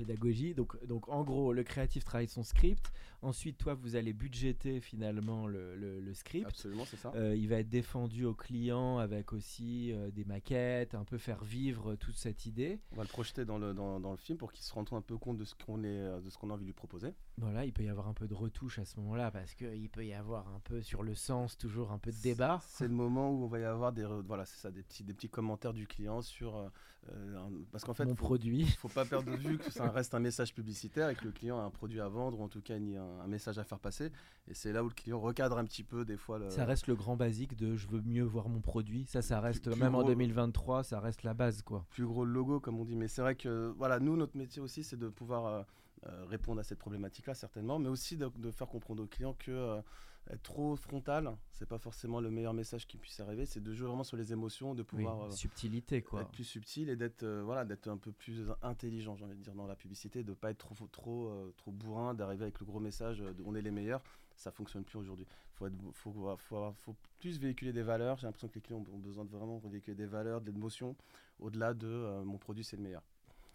[0.00, 0.54] euh, pédagogies.
[0.54, 2.92] Donc, donc en gros, le créatif travaille son script.
[3.22, 6.46] Ensuite, toi, vous allez budgéter finalement le, le- le script.
[6.46, 7.12] Absolument, c'est ça.
[7.14, 11.44] Euh, il va être défendu au client avec aussi euh, des maquettes, un peu faire
[11.44, 12.80] vivre toute cette idée.
[12.92, 15.02] On va le projeter dans le, dans, dans le film pour qu'il se rende un
[15.02, 17.12] peu compte de ce qu'on, est, euh, de ce qu'on a envie de lui proposer.
[17.36, 20.04] Voilà, il peut y avoir un peu de retouche à ce moment-là parce qu'il peut
[20.06, 22.60] y avoir un peu sur le sens, toujours un peu de débat.
[22.68, 25.12] C'est le moment où on va y avoir des, voilà, c'est ça, des, petits, des
[25.12, 26.56] petits commentaires du client sur.
[26.56, 26.68] euh,
[27.12, 28.66] euh, parce qu'en fait, Mon faut- produit.
[28.66, 31.58] Faut pas perdre de vue que ça reste un message publicitaire et que le client
[31.58, 34.10] a un produit à vendre ou en tout cas un, un message à faire passer.
[34.48, 36.38] Et c'est là où le client recadre un petit peu des fois.
[36.38, 39.04] Le, Ça reste le grand basique de je veux mieux voir mon produit.
[39.06, 41.84] Ça, ça reste, plus même en gros- 2023, ça reste la base, quoi.
[41.90, 42.96] plus gros logo comme on dit.
[42.96, 45.62] Mais c'est vrai que voilà, nous notre métier aussi c'est de pouvoir euh,
[46.06, 49.50] euh, répondre à cette problématique-là certainement, mais aussi de, de faire comprendre aux clients que
[49.50, 49.80] euh,
[50.28, 53.46] être trop frontal, c'est pas forcément le meilleur message qui puisse arriver.
[53.46, 56.22] C'est de jouer vraiment sur les émotions, de pouvoir euh, subtilité, quoi.
[56.22, 59.42] être plus subtil et d'être euh, voilà d'être un peu plus intelligent j'ai envie de
[59.42, 62.66] dire dans la publicité de pas être trop trop euh, trop bourrin d'arriver avec le
[62.66, 64.02] gros message euh, de on est les meilleurs
[64.36, 68.26] ça fonctionne plus aujourd'hui faut être faut, faut, faut, faut plus véhiculer des valeurs j'ai
[68.26, 70.96] l'impression que les clients ont besoin de vraiment véhiculer des valeurs de l'émotion
[71.38, 73.02] au-delà de euh, mon produit c'est le meilleur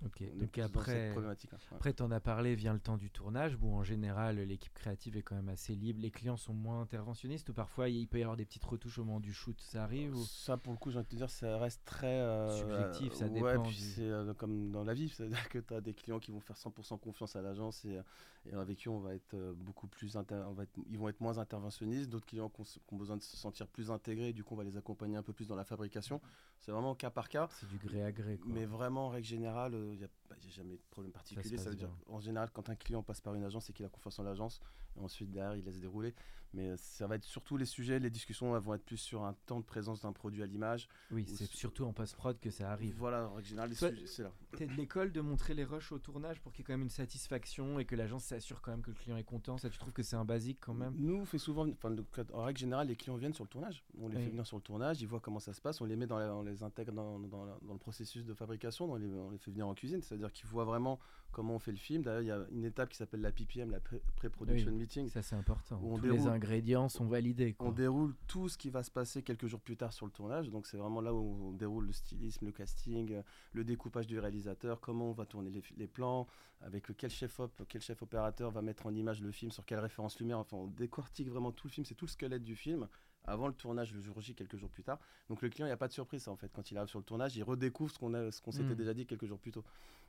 [0.06, 0.24] Ok.
[0.36, 1.78] On Donc après, problématique-là, ouais.
[1.78, 3.58] après t'en as parlé, vient le temps du tournage.
[3.62, 6.02] Où en général, l'équipe créative est quand même assez libre.
[6.02, 9.06] Les clients sont moins interventionnistes ou parfois il peut y avoir des petites retouches au
[9.06, 9.60] moment du shoot.
[9.62, 10.24] Ça arrive ou...
[10.25, 12.08] Ça, pour le coup, j'ai envie de te dire, ça reste très.
[12.08, 15.60] euh, Subjectif, ça ouais, dépend puis du- c'est euh, comme dans la vie, c'est-à-dire que
[15.60, 18.00] tu as des clients qui vont faire 100% confiance à l'agence et,
[18.46, 20.18] et avec qui on va être euh, beaucoup plus.
[20.18, 22.98] inter- on va être- ils vont être moins interventionnistes, d'autres clients qui ont, qui ont
[22.98, 25.48] besoin de se sentir plus intégrés, du coup, on va les accompagner un peu plus
[25.48, 26.20] dans la fabrication.
[26.60, 27.48] C'est vraiment cas par cas.
[27.51, 28.51] C'est du gré à gré, quoi.
[28.51, 31.56] Mais vraiment, en règle générale, il n'y a, bah, y a jamais de problème particulier.
[31.56, 31.98] passe Ça veut dire, bien.
[32.16, 34.60] en général, quand un client passe par une agence, c'est qu'il a confiance en l'agence.
[34.98, 36.14] Et ensuite, derrière, il laisse dérouler.
[36.54, 39.24] Mais euh, ça va être surtout les sujets, les discussions elles vont être plus sur
[39.26, 40.88] un temps de présence d'un produit à l'image.
[41.12, 42.96] Oui, ou c'est surtout en post-prod que ça arrive.
[42.98, 44.32] Voilà, en règle générale, les Toi- sujets, c'est là.
[44.57, 46.83] T'es de l'école de montrer les rushs au tournage pour qu'il y ait quand même
[46.83, 49.57] une satisfaction et que l'agence s'assure quand même que le client est content.
[49.57, 50.94] Ça, tu trouves que c'est un basique quand même?
[50.98, 51.96] Nous, on fait souvent, enfin,
[52.33, 53.83] en règle générale, les clients viennent sur le tournage.
[54.00, 54.24] On les Oui.
[54.24, 56.18] fait venir sur le tournage, ils voient comment ça se passe, on les met dans,
[56.18, 59.29] la- on les intègre dans, dans la- dans le processus de fabrication, on les, on
[59.31, 61.00] les fait venir en cuisine, c'est-à-dire qu'ils voient vraiment
[61.31, 62.01] comment on fait le film.
[62.03, 64.77] D'ailleurs, il y a une étape qui s'appelle la PPM, la pré- pré-production Oui.
[64.77, 65.09] meeting.
[65.09, 65.77] Ça, c'est important.
[65.83, 67.53] Où on Tous les ingrédients sont validés.
[67.53, 67.68] quoi.
[67.68, 70.50] On déroule tout ce qui va se passer quelques jours plus tard sur le tournage.
[70.50, 74.18] Donc c'est vraiment là où on déroule le stylisme, le casting, euh, le découpage du
[74.18, 74.45] réalisateur,
[74.81, 76.27] comment on va tourner les, les plans,
[76.62, 79.79] avec quel chef op, quel chef opérateur va mettre en image le film, sur quelle
[79.79, 80.40] référence lumière.
[80.40, 81.86] Enfin, on décortique vraiment tout le film.
[81.86, 82.88] C'est tout le squelette du film
[83.27, 85.00] avant le tournage le jour J quelques jours plus tard.
[85.29, 86.50] Donc le client, il n'y a pas de surprise en fait.
[86.53, 88.94] Quand il arrive sur le tournage, il redécouvre ce qu'on a- ce qu'on s'était déjà
[88.94, 89.64] dit quelques jours plus tôt.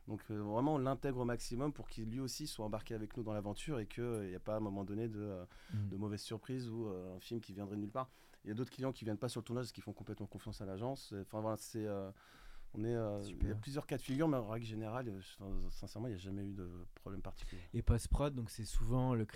[0.07, 3.23] Donc euh, vraiment, on l'intègre au maximum pour qu'il lui aussi soit embarqué avec nous
[3.23, 5.89] dans l'aventure et qu'il n'y ait pas à un moment donné de, euh, Mm.
[5.89, 8.09] de mauvaises surprises ou euh, un film qui viendrait de nulle part.
[8.45, 10.27] Il y a d'autres clients qui viennent pas sur le tournage parce qu'ils font complètement
[10.27, 11.13] confiance à l'agence.
[11.23, 12.11] Enfin voilà, c'est euh,
[12.75, 15.53] on est euh, il y a plusieurs cas de figure, mais en règle générale, euh,
[15.71, 17.63] sincèrement, il n'y a jamais eu de problème particulier.
[17.73, 19.27] Et post-prod, donc c'est souvent le,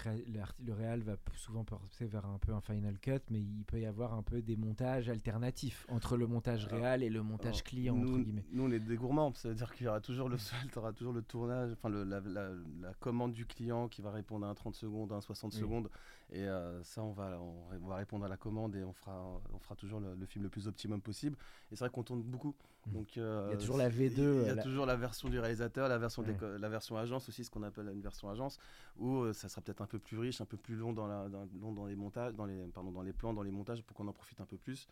[0.62, 3.86] le réal va souvent passer vers un peu un final cut, mais il peut y
[3.86, 7.94] avoir un peu des montages alternatifs entre le montage réal et le montage Alors, client,
[7.96, 8.44] nous, entre guillemets.
[8.52, 10.92] nous, on est des gourmands, ça veut dire qu'il y aura toujours le seul, auras
[10.92, 12.50] toujours le tournage, enfin le- la, la-
[12.82, 15.60] la commande du client qui va répondre à un 30 secondes, à un 60 Oui.
[15.60, 15.88] secondes,
[16.32, 19.40] et euh, ça on va, on, on va répondre à la commande et on fera,
[19.54, 21.36] on fera toujours le, le film le plus optimum possible.
[21.72, 22.54] Et c'est vrai qu'on tourne beaucoup,
[22.86, 22.92] Mm.
[22.92, 24.96] donc euh, Il y a toujours la c'est- V2, Il y a la- toujours la
[24.96, 26.59] version du réalisateur, la version, Ouais.
[26.59, 28.59] la version agence aussi, ce qu'on appelle une version agence,
[28.98, 31.28] où euh, ça sera peut-être un peu plus riche, un peu plus long dans, la,
[31.28, 33.96] dans, long dans les montages, dans les, pardon, dans les plans, dans les montages, pour
[33.96, 34.88] qu'on en profite un peu plus.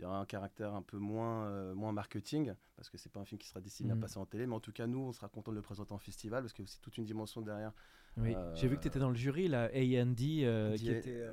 [0.00, 3.20] Il y aura un caractère un peu moins, euh, moins marketing, parce que c'est pas
[3.20, 5.12] un film qui sera destiné à passer en télé, mais en tout cas, nous, on
[5.12, 7.42] sera content de le présenter en festival, parce qu'il y a aussi toute une dimension
[7.42, 7.72] derrière
[8.16, 10.14] Oui, j'ai vu que tu étais dans le jury, là, A&D,
[10.78, 11.28] qui, était,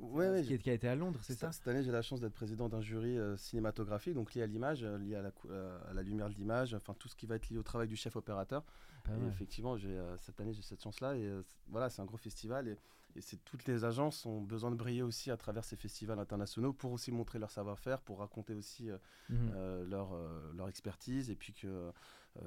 [0.00, 1.50] ouais, ouais, qui, qui, a été à Londres, c'est ça?
[1.50, 5.16] Cette année, j'ai la chance d'être président d'un jury cinématographique, donc lié à l'image, lié
[5.16, 5.32] à la,
[5.90, 7.96] à la lumière de l'image, enfin tout ce qui va être lié au travail du
[7.96, 8.62] chef opérateur.
[9.08, 9.76] Et effectivement,
[10.18, 11.16] cette année, j'ai cette chance-là.
[11.16, 11.28] Et
[11.68, 12.68] voilà, c'est un gros festival.
[12.68, 12.78] Et,
[13.16, 16.72] et c'est toutes les agences ont besoin de briller aussi à travers ces festivals internationaux
[16.72, 18.90] pour aussi montrer leur savoir-faire, pour raconter aussi
[19.28, 19.34] mmh
[19.88, 20.16] leur,
[20.56, 21.30] leur expertise.
[21.30, 21.90] Et puis que euh,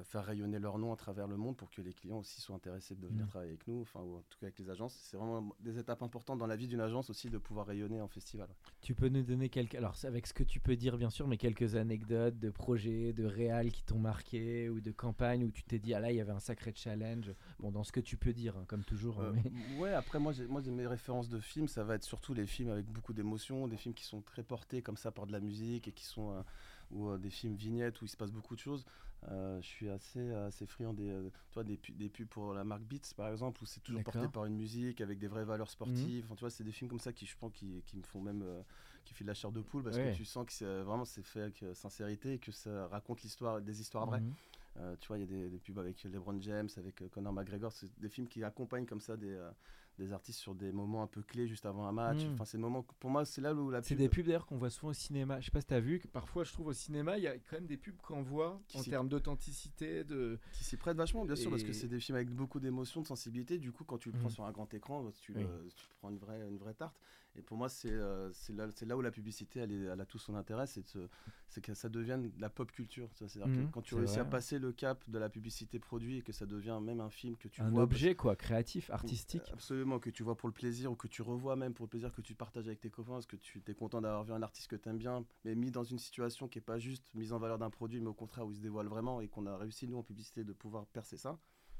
[0.04, 2.94] faire rayonner leur nom à travers le monde pour que les clients aussi soient intéressés
[2.94, 4.94] de venir travailler avec nous, enfin, ou en tout cas avec les agences.
[4.94, 8.08] C'est vraiment des étapes importantes dans la vie d'une agence aussi de pouvoir rayonner en
[8.08, 8.48] festival.
[8.80, 11.36] Tu peux nous donner quelques, alors avec ce que tu peux dire bien sûr, mais
[11.36, 15.78] quelques anecdotes de projets, de réals qui t'ont marqué ou de campagnes où tu t'es
[15.78, 17.32] dit, ah là, il y avait un sacré challenge.
[17.58, 19.20] Bon, dans ce que tu peux dire, hein, comme toujours.
[19.20, 19.32] Euh,
[19.78, 22.86] Ouais, après, moi, moi, mes références de films, ça va être surtout les films avec
[22.86, 25.92] beaucoup d'émotions, des films qui sont très portés comme ça par de la musique et
[25.92, 26.32] qui sont.
[26.32, 26.42] Euh,
[26.90, 28.84] ou des films vignettes où il se passe beaucoup de choses.
[29.30, 32.82] Euh, je suis assez, assez friand des, euh, toi, des, des, pubs pour la marque
[32.82, 36.24] Beats, par exemple, où c'est toujours porté par une musique avec des vraies valeurs sportives.
[36.28, 36.36] Mhm.
[36.36, 38.42] tu vois, c'est des films comme ça qui, je pense, qui, qui me font même,
[38.42, 38.62] euh,
[39.04, 41.42] qui filent la chair de poule parce que tu sens que c'est vraiment c'est fait
[41.42, 44.20] avec sincérité et que ça raconte l'histoire, des histoires vraies.
[44.20, 44.96] Mhm.
[45.00, 47.90] tu vois, il y a des, des, pubs avec LeBron James, avec Conor McGregor, c'est
[47.98, 49.36] des films qui accompagnent comme ça des,
[49.98, 52.24] des artistes sur des moments un peu clés juste avant un match.
[52.24, 52.34] Hmm.
[52.34, 54.70] Enfin, c'est moments, pour moi, c'est là où la C'est des pubs d'ailleurs qu'on voit
[54.70, 55.40] souvent au cinéma.
[55.40, 57.26] Je sais pas si tu as vu, que parfois je trouve au cinéma, il y
[57.26, 60.04] a quand même des pubs qu'on voit en termes d'authenticité.
[60.04, 60.38] De...
[60.52, 63.06] Qui s'y prêtent vachement, bien sûr, parce que c'est des films avec beaucoup d'émotions, de
[63.06, 63.58] sensibilité.
[63.58, 64.32] Du coup, quand tu le prends hmm.
[64.32, 66.96] sur un grand écran, tu, euh, tu prends une vraie, une vraie tarte.
[67.38, 70.18] Et pour moi, c'est euh, là, là où la publicité, elle, est, elle a tout
[70.18, 70.82] son intérêt, c'est
[71.62, 73.08] que ça devienne de la pop culture.
[73.14, 76.22] C'est-à-dire que mmh, quand tu réussis à passer le cap de la publicité produit et
[76.22, 77.80] que ça devient même un film que tu un vois.
[77.80, 79.48] Un objet, quoi, créatif, artistique.
[79.52, 82.12] Absolument, que tu vois pour le plaisir ou que tu revois même pour le plaisir
[82.12, 84.68] que tu partages avec tes copains, parce que tu es content d'avoir vu un artiste
[84.68, 87.38] que tu aimes bien, mais mis dans une situation qui n'est pas juste mise en
[87.38, 89.86] valeur d'un produit, mais au contraire où il se dévoile vraiment et qu'on a réussi,
[89.86, 91.38] nous, en publicité, de pouvoir percer ça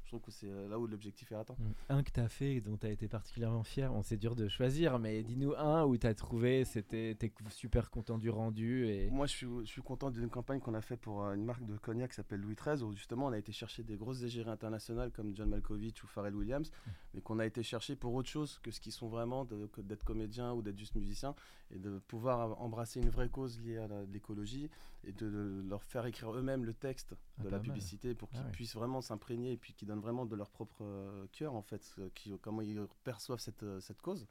[0.09, 1.55] je trouve que c'est euh, là où l'objectif est atteint.
[1.59, 1.71] Mm.
[1.89, 4.35] Un que tu as fait et dont tu as été particulièrement fier, on c'est dur
[4.35, 8.87] de choisir, mais dis-nous un où tu as trouvé, c'était es super content du rendu.
[8.87, 9.11] Et...
[9.11, 11.63] Moi, je suis, je suis content d'une campagne qu'on a fait pour euh, une marque
[11.63, 14.49] de cognac qui s'appelle Louis XIII, où justement on a été chercher des grosses égéries
[14.49, 16.89] internationales comme John Malkovich ou Pharrell Williams, mm.
[17.13, 20.53] mais qu'on a été chercher pour autre chose que ce qu'ils sont vraiment, d'être comédien
[20.53, 21.35] ou d'être juste musicien,
[21.71, 24.69] et de pouvoir embrasser une vraie cause liée à l'écologie
[25.03, 28.51] et de, leur faire écrire eux-mêmes le texte ah, de la publicité pour qu'ils ah
[28.51, 31.93] puissent vraiment s'imprégner et puis qu'ils donnent vraiment de leur propre euh, cœur en fait,
[31.99, 34.27] euh, qui, comment ils perçoivent cette, euh, cette cause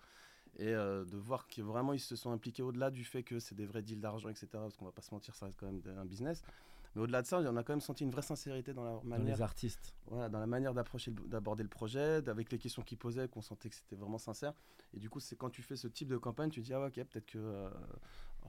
[0.58, 3.66] et de voir que vraiment ils se sont impliqués au-delà du fait que c'est des
[3.66, 4.48] vrais deals d'argent, etc.
[4.54, 6.42] Parce qu'on va pas se mentir, ça reste quand même un business.
[6.96, 9.18] Mais au-delà de ça, on a quand même senti une vraie sincérité dans la manière.
[9.18, 9.94] Dans les artistes.
[10.06, 13.68] Voilà, dans la manière d'approcher, d'aborder le projet, avec les questions qu'ils posaient, qu'on sentait
[13.68, 14.54] que c'était vraiment sincère.
[14.94, 16.86] Et du coup, c'est quand tu fais ce type de campagne, tu te dis ah
[16.86, 17.70] ok, peut-être que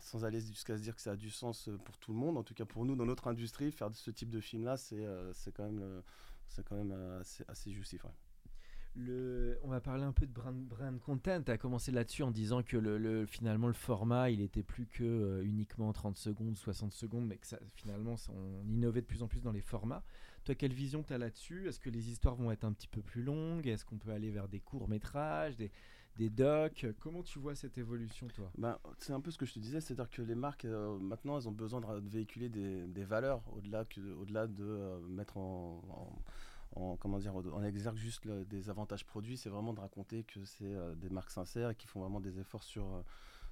[0.02, 2.44] sans aller jusqu'à se dire que ça a du sens pour tout le monde, en
[2.44, 5.64] tout cas pour nous dans notre industrie, faire ce type de film-là, c'est euh, quand
[5.64, 6.02] même,
[6.50, 8.06] c'est quand même assez, assez justif.
[8.96, 11.42] Le, on va parler un peu de brand, content.
[11.44, 15.42] Tu as commencé là-dessus en disant que le, finalement le format, il était plus que
[15.44, 19.52] uniquement 30 secondes, 60 secondes, mais que finalement on innovait de plus en plus dans
[19.52, 20.04] les formats.
[20.44, 21.68] Toi, quelle vision tu as là-dessus?
[21.68, 23.68] Est-ce que les histoires vont être un petit peu plus longues?
[23.68, 25.56] Est-ce qu'on peut aller vers des courts-métrages,
[26.18, 26.86] des docs.
[27.00, 28.52] Comment tu vois cette évolution, toi?
[28.58, 31.38] Ben, C'est un peu ce que je te disais, c'est-à-dire que les marques, euh, maintenant,
[31.38, 35.82] elles ont besoin de, véhiculer des, des valeurs au-delà au -delà de euh, mettre en,
[36.76, 39.38] en, comment dire, en exergue juste des avantages produits.
[39.38, 42.40] C'est vraiment de raconter que c'est euh, des marques sincères et qui font vraiment des
[42.40, 43.04] efforts sur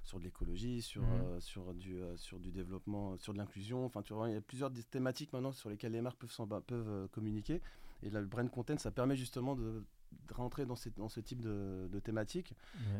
[0.04, 1.40] sur de l'écologie, sur, mmh.
[1.40, 3.84] sur, du, sur du développement, sur de l'inclusion.
[3.84, 7.08] Enfin, tu vois, il y a plusieurs thématiques maintenant sur lesquelles les marques peuvent, peuvent
[7.08, 7.60] communiquer.
[8.02, 9.84] Et là, le brand content, ça permet justement de
[10.30, 12.54] rentrer dans, dans ce type de, de thématique.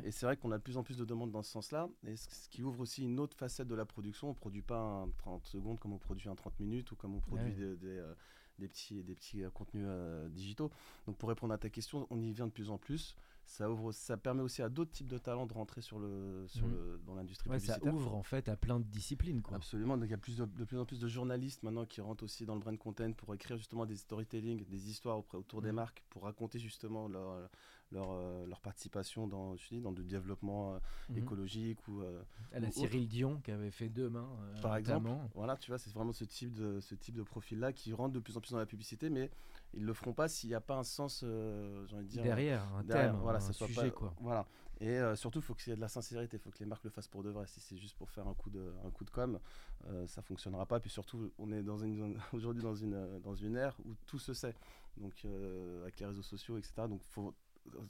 [0.04, 1.88] Et c'est vrai qu'on a de plus en plus de demandes dans ce sens-là.
[2.06, 4.28] Et ce, qui ouvre aussi une autre facette de la production.
[4.28, 7.14] On ne produit pas un 30 secondes comme on produit un 30 minutes ou comme
[7.14, 8.14] on produit des, euh,
[8.58, 10.70] des, petits, des petits euh, contenus euh, digitaux.
[11.06, 13.16] Donc pour répondre à ta question, on y vient de plus en plus
[13.48, 16.66] ça ouvre, ça permet aussi à d'autres types de talents de rentrer sur le, sur
[16.66, 16.70] mmh.
[16.70, 19.40] le, dans l'industrie ouais, Ça ouvre en fait à plein de disciplines.
[19.40, 19.56] Quoi.
[19.56, 19.96] Absolument.
[19.96, 22.44] Donc il y a plus de, plus en plus de journalistes maintenant qui rentrent aussi
[22.44, 25.76] dans le brand content pour écrire justement des storytelling, des histoires autour des mmh.
[25.76, 27.48] marques, pour raconter justement leur,
[27.90, 31.16] leur, euh, leur participation dans, je dis, dans le développement euh, mmh.
[31.16, 32.02] écologique ou.
[32.02, 34.28] Euh, à la Cyril Dion qui avait fait deux mains.
[34.60, 35.08] Par exemple.
[35.34, 38.20] Voilà, tu vois, c'est vraiment ce type de, ce type de profil-là qui rentre de
[38.20, 39.30] plus en plus dans la publicité, mais
[39.74, 42.22] ils le feront pas s'il n'y a pas un sens, j'ai envie de dire.
[42.22, 43.16] Derrière, un thème.
[43.20, 44.14] Voilà, un sujet, quoi.
[44.20, 44.46] Voilà.
[44.80, 46.66] Et euh, surtout, il faut qu'il y ait de la sincérité, il faut que les
[46.66, 47.46] marques le fassent pour de vrai.
[47.46, 49.40] Si c'est juste pour faire un coup de, un coup de com,
[49.86, 50.78] euh, ça fonctionnera pas.
[50.78, 54.32] Puis surtout, on est dans une, aujourd'hui dans une, dans une ère où tout se
[54.34, 54.54] sait,
[54.96, 56.74] donc euh, avec les réseaux sociaux, etc.
[56.88, 57.34] Donc, faut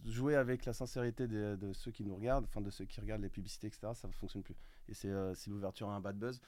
[0.07, 3.23] jouer avec la sincérité de, de, ceux qui nous regardent, enfin de ceux qui regardent
[3.23, 3.89] les publicités, etc.
[3.95, 4.57] Ça ne fonctionne plus.
[4.89, 5.11] Et c'est,
[5.47, 6.41] l'ouverture à un bad buzz.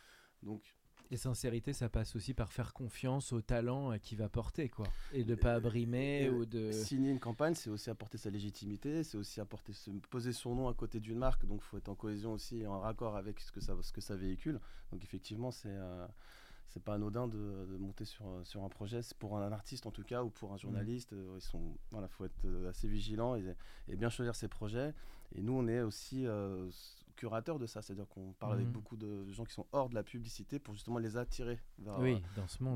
[0.42, 0.74] Donc,
[1.12, 4.86] Et sincérité, ça passe aussi par faire confiance au talent euh, qui va porter, quoi.
[5.12, 6.70] Et de pas abrimer Et ou de.
[6.70, 10.68] Signer une campagne, c'est aussi apporter sa légitimité, c'est aussi apporter, se poser son nom
[10.68, 11.44] à côté d'une marque.
[11.46, 13.92] Donc, il faut être en cohésion aussi, et en raccord avec ce que ça, ce
[13.92, 14.60] que ça véhicule.
[14.92, 16.06] Donc, effectivement, c'est euh,
[16.68, 19.02] c'est pas anodin de, de monter sur, euh, sur un projet.
[19.02, 21.12] C'est pour un artiste en tout cas ou pour un journaliste.
[21.12, 23.56] euh, Ils sont, voilà, faut être euh, assez vigilant et,
[23.88, 24.94] et bien choisir ses projets.
[25.34, 26.70] Et nous, on est aussi euh,
[27.20, 28.72] curateurs de ça, c'est-à-dire qu'on parle avec Mhm.
[28.72, 32.22] beaucoup de gens qui sont hors de la publicité pour justement les attirer vers, Oui,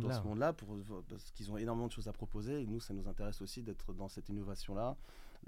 [0.03, 0.53] dans ce monde-là.
[0.53, 0.77] pour,
[1.09, 3.95] parce qu'ils ont énormément de choses à proposer et nous ça nous intéresse aussi d'être
[3.95, 4.97] dans cette innovation là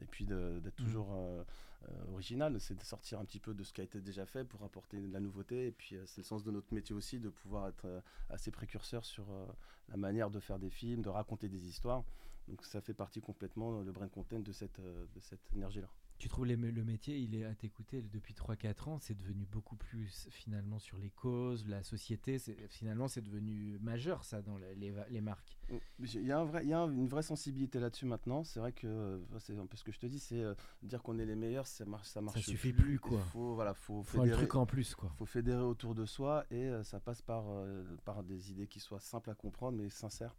[0.00, 0.84] et puis d'être Mhm.
[0.86, 1.44] toujours euh,
[1.88, 4.44] euh, original c'est de sortir un petit peu de ce qui a été déjà fait
[4.44, 7.18] pour apporter de la nouveauté et puis euh, c'est le sens de notre métier aussi
[7.20, 9.46] de pouvoir être euh, assez précurseur sur euh,
[9.88, 12.02] la manière de faire des films de raconter des histoires
[12.48, 15.80] donc ça fait partie complètement euh, le brain content de cette, euh, de cette énergie
[15.82, 19.44] là Tu trouves les- le métier, il est à t'écouter depuis 3-4 ans, c'est devenu
[19.44, 22.38] beaucoup plus finalement sur les causes, la société,
[22.70, 25.58] finalement c'est devenu majeur ça dans les, les va- les marques.
[25.98, 28.44] Il y a, un vrai, il y a un- une vraie sensibilité là-dessus maintenant.
[28.44, 31.02] C'est vrai que euh, c'est un peu ce que je te dis, c'est euh, dire
[31.02, 32.40] qu'on est les meilleurs, ça marche, ça marche.
[32.40, 33.18] suffit plus, quoi.
[33.22, 35.12] Il faut, voilà, faut, Faut un fédérer, truc en plus quoi.
[35.18, 38.80] faut fédérer autour de soi et euh, ça passe par, euh, par des idées qui
[38.80, 40.34] soient simples à comprendre mais sincères.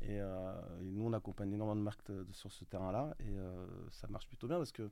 [0.00, 3.34] Et, et nous, on accompagne énormément de marques sur ce terrain-là et
[3.90, 4.88] ça marche plutôt bien parce que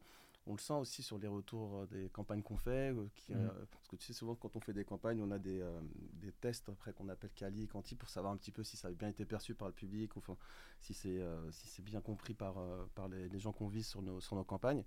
[0.47, 2.93] on le sent aussi sur les retours euh, des campagnes qu'on fait.
[2.95, 3.39] euh, qui, Mm.
[3.39, 5.81] euh, parce que tu sais, souvent, quand on fait des campagnes, on a des, euh,
[6.15, 8.89] des tests après qu'on appelle quali et quanti pour savoir un petit peu si ça
[8.89, 10.37] a bien été perçu par le public ou enfin,
[10.81, 12.57] si c'est euh, si bien compris par,
[12.95, 14.85] par les, les gens qu'on vise sur nos, sur nos campagnes.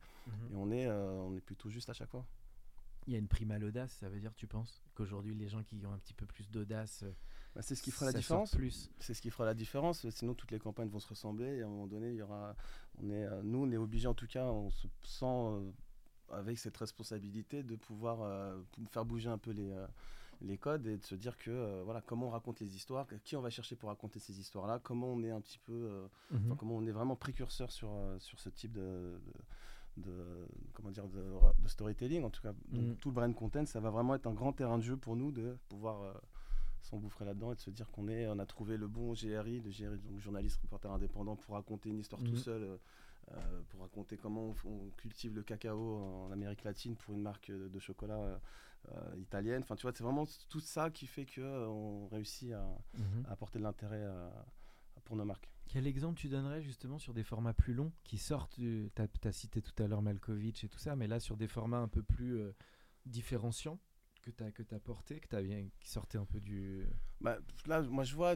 [0.52, 2.26] Et on est, on est plutôt juste à chaque fois.
[3.10, 5.64] Il y a une prime à l'audace, ça veut dire, tu penses Qu'aujourd'hui, les gens
[5.64, 7.12] qui ont un petit peu plus d'audace, euh,
[7.56, 8.52] Bah, c'est ce qui fera la différence.
[8.52, 8.92] plus.
[9.00, 10.08] C'est ce qui fera la différence.
[10.12, 11.58] Sinon, toutes les campagnes vont se ressembler.
[11.58, 12.56] Et à un moment donné, il y aura.
[13.02, 15.72] On est, euh, nous, on est obligé, en tout cas, on se sent euh,
[16.30, 19.88] avec cette responsabilité de pouvoir euh, pou- faire bouger un peu les, euh,
[20.42, 23.36] les codes et de se dire que euh, voilà comment on raconte les histoires, qui
[23.36, 26.56] on va chercher pour raconter ces histoires-là, comment on est un petit peu, euh, Mhm.
[26.58, 29.34] comment on est vraiment précurseur sur sur ce type de, de-
[30.00, 31.24] de- comment dire de,
[31.60, 32.54] de storytelling en tout cas.
[32.70, 32.96] Donc, Mhm.
[32.98, 35.32] tout le brand content, ça va vraiment être un grand terrain de jeu pour nous
[35.32, 36.14] de pouvoir euh,
[36.82, 39.70] s'engouffrer là-dedans et de se dire qu'on est, on a trouvé le bon GRI, le
[39.70, 42.38] GRI, donc journaliste reporter indépendant, pour raconter une histoire tout Mhm.
[42.38, 42.78] seul, euh,
[43.34, 47.68] euh, pour raconter comment on, cultive le cacao en Amérique latine pour une marque de,
[47.68, 48.40] de chocolat
[48.92, 49.62] euh, italienne.
[49.62, 52.64] Enfin, tu vois, c'est vraiment tout ça qui fait que euh, on réussit à,
[52.98, 53.26] Mhm.
[53.28, 54.04] à apporter de l'intérêt
[55.04, 55.50] pour nos marques.
[55.72, 59.62] Quel exemple tu donnerais justement sur des formats plus longs qui sortent Tu as, cité
[59.62, 62.40] tout à l'heure Malkovich et tout ça, mais là sur des formats un peu plus
[62.40, 62.56] euh,
[63.06, 63.80] différenciants
[64.24, 66.88] que tu as, que as porté, que t'as bien, qui sortaient un peu du.
[67.22, 68.34] Bah, là, moi je vois,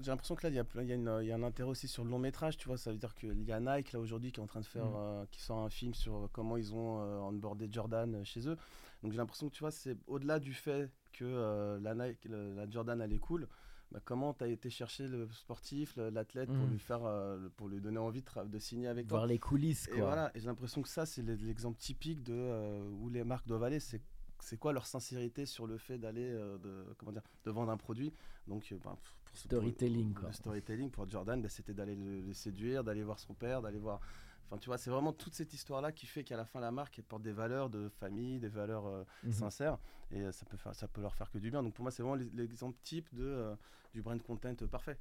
[0.00, 1.68] j'ai l'impression que là, il y a, y, a une- il y a un intérêt
[1.68, 2.78] aussi sur le long métrage, tu vois.
[2.78, 4.86] Ça veut dire qu'il y a Nike là aujourd'hui qui est en train de faire,
[4.86, 4.96] Mm.
[4.96, 8.56] euh, qui sort un film sur euh, comment ils ont euh, onboardé Jordan chez eux.
[9.02, 12.54] Donc j'ai l'impression que tu vois, c'est au-delà du fait que euh, la Nike, le-
[12.54, 13.46] la Jordan elle est cool.
[13.90, 16.70] Bah, comment tu as été chercher le sportif, l'athlète pour Mm.
[16.72, 19.18] lui faire, euh, pour lui donner envie de, signer avec toi.
[19.18, 20.04] Voir les coulisses, Et quoi.
[20.06, 23.46] voilà, et j'ai l'impression que ça, c'est l'e- l'exemple typique de euh, où les marques
[23.46, 23.80] doivent aller.
[23.80, 24.02] C'est
[24.40, 27.76] c'est quoi leur sincérité sur le fait d'aller euh, de comment dire de vendre un
[27.76, 28.12] produit?
[28.46, 30.28] Donc euh, bah, pour- Storytelling, pour quoi.
[30.28, 33.78] Le storytelling pour Jordan, bah, c'était d'aller le, le séduire, d'aller voir son père, d'aller
[33.78, 34.00] voir.
[34.50, 36.98] Enfin, tu vois, c'est vraiment toute cette histoire-là qui fait qu'à la fin, la marque
[36.98, 39.32] elle porte des valeurs de famille, des valeurs euh, Mhm.
[39.32, 39.78] sincères,
[40.10, 41.62] et euh, ça peut faire, ça peut leur faire que du bien.
[41.62, 43.54] Donc pour moi, c'est vraiment l'e- l'exemple type de euh,
[43.92, 44.98] du brand content parfait.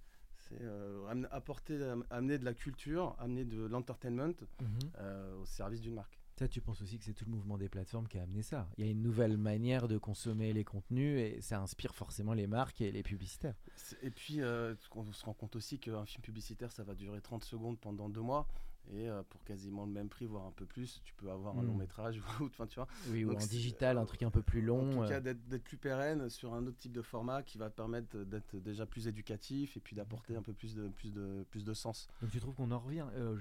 [0.49, 5.41] C'est euh, amener- apporter, amener de la culture, amener de l'entertainment Mhm.
[5.41, 6.19] au service d'une marque.
[6.37, 8.69] Ça, tu penses aussi que c'est tout le mouvement des plateformes qui a amené ça.
[8.77, 12.45] Il y a une nouvelle manière de consommer les contenus et ça inspire forcément les
[12.45, 13.55] marques et les publicitaires.
[14.03, 17.43] Et puis, euh, on se rend compte aussi qu'un film publicitaire, ça va durer 30
[17.43, 18.47] secondes pendant deux mois.
[18.93, 21.63] Et euh, pour quasiment le même prix, voire un peu plus, tu peux avoir un
[21.63, 21.67] Mm.
[21.67, 22.19] long métrage.
[22.39, 22.87] ou- Enfin, tu vois.
[23.09, 24.89] Oui, ou Donc en digital, un truc un peu plus long.
[24.89, 27.57] En tout euh, cas, d'être d'être plus pérenne sur un autre type de format qui
[27.57, 31.11] va te permettre d'être déjà plus éducatif et puis d'apporter un peu plus de, plus,
[31.11, 32.07] de, plus de sens.
[32.21, 33.37] Donc tu trouves qu'on en revient euh,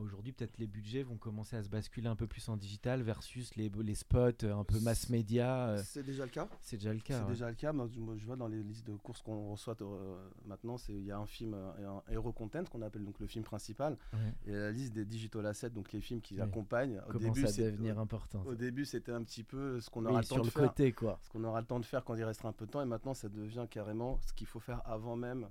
[0.00, 3.54] Aujourd'hui, peut-être les budgets vont commencer à se basculer un peu plus en digital versus
[3.56, 5.68] les, les spots euh, un peu mass média.
[5.68, 6.48] euh, C'est déjà le cas.
[6.62, 7.18] c'est déjà le cas.
[7.18, 7.30] C'est ouais.
[7.30, 7.72] déjà le cas.
[7.72, 11.18] Moi, je- vois dans les listes de courses qu'on reçoit euh, maintenant, il y a
[11.18, 14.18] un film, euh, un hero content qu'on appelle donc le film principal, Ouais.
[14.46, 16.40] et la liste des digital assets, donc les films qui Oui.
[16.40, 17.00] accompagnent.
[17.08, 18.42] Au début, c'est- devenir important.
[18.46, 20.52] Au début, c'était un petit peu ce qu'on Oui, aura le temps sur de le
[20.52, 20.68] faire.
[20.68, 21.18] côté, quoi.
[21.22, 22.82] Ce qu'on aura le temps de faire quand il restera un peu de temps.
[22.82, 25.48] Et maintenant, ça devient carrément ce qu'il faut faire avant même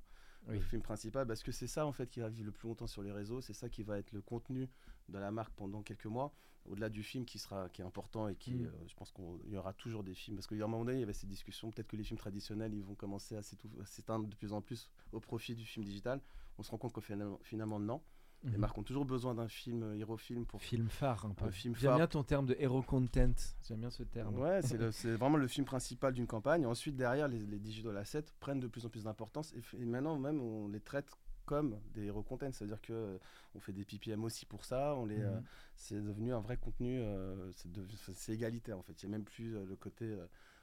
[0.47, 0.55] Oui.
[0.55, 1.25] le film principal.
[1.27, 3.41] Parce que c'est ça, en fait, qui va vivre le plus longtemps sur les réseaux.
[3.41, 4.69] C'est ça qui va être le contenu
[5.09, 6.33] de la marque pendant quelques mois.
[6.67, 8.65] Au-delà du film qui, sera, qui est important et qui, Mm.
[8.65, 10.35] euh, je pense qu'il y aura toujours des films.
[10.37, 11.69] Parce qu'à un moment donné, il y avait ces discussions.
[11.69, 15.19] Peut-être que les films traditionnels, ils vont commencer à s'éteindre de plus en plus au
[15.19, 16.19] profit du film digital.
[16.57, 18.01] On se rend compte que finalement, finalement non.
[18.43, 18.57] Les Mhm.
[18.59, 21.49] marques ont toujours besoin d'un film, euh, hero film pour Film phare un peu.
[21.49, 23.33] J'aime bien ton terme de hero content.
[23.67, 24.37] J'aime bien ce terme.
[24.37, 24.61] Ouais,
[24.93, 26.65] c'est vraiment le film principal d'une campagne.
[26.67, 29.51] Ensuite, derrière, les, les digital assets prennent de plus en plus d'importance.
[29.53, 31.09] Et, maintenant, même, on les traite
[31.45, 32.51] comme des hero content.
[32.51, 33.17] C'est-à-dire que euh,
[33.55, 34.95] on fait des PPM aussi pour ça.
[34.95, 35.43] On les, euh, Mhm.
[35.75, 36.99] c'est devenu un vrai contenu.
[37.01, 37.87] euh, c'est de-
[38.31, 39.01] égalitaire, en fait.
[39.01, 40.05] Il n'y a même plus euh, le côté.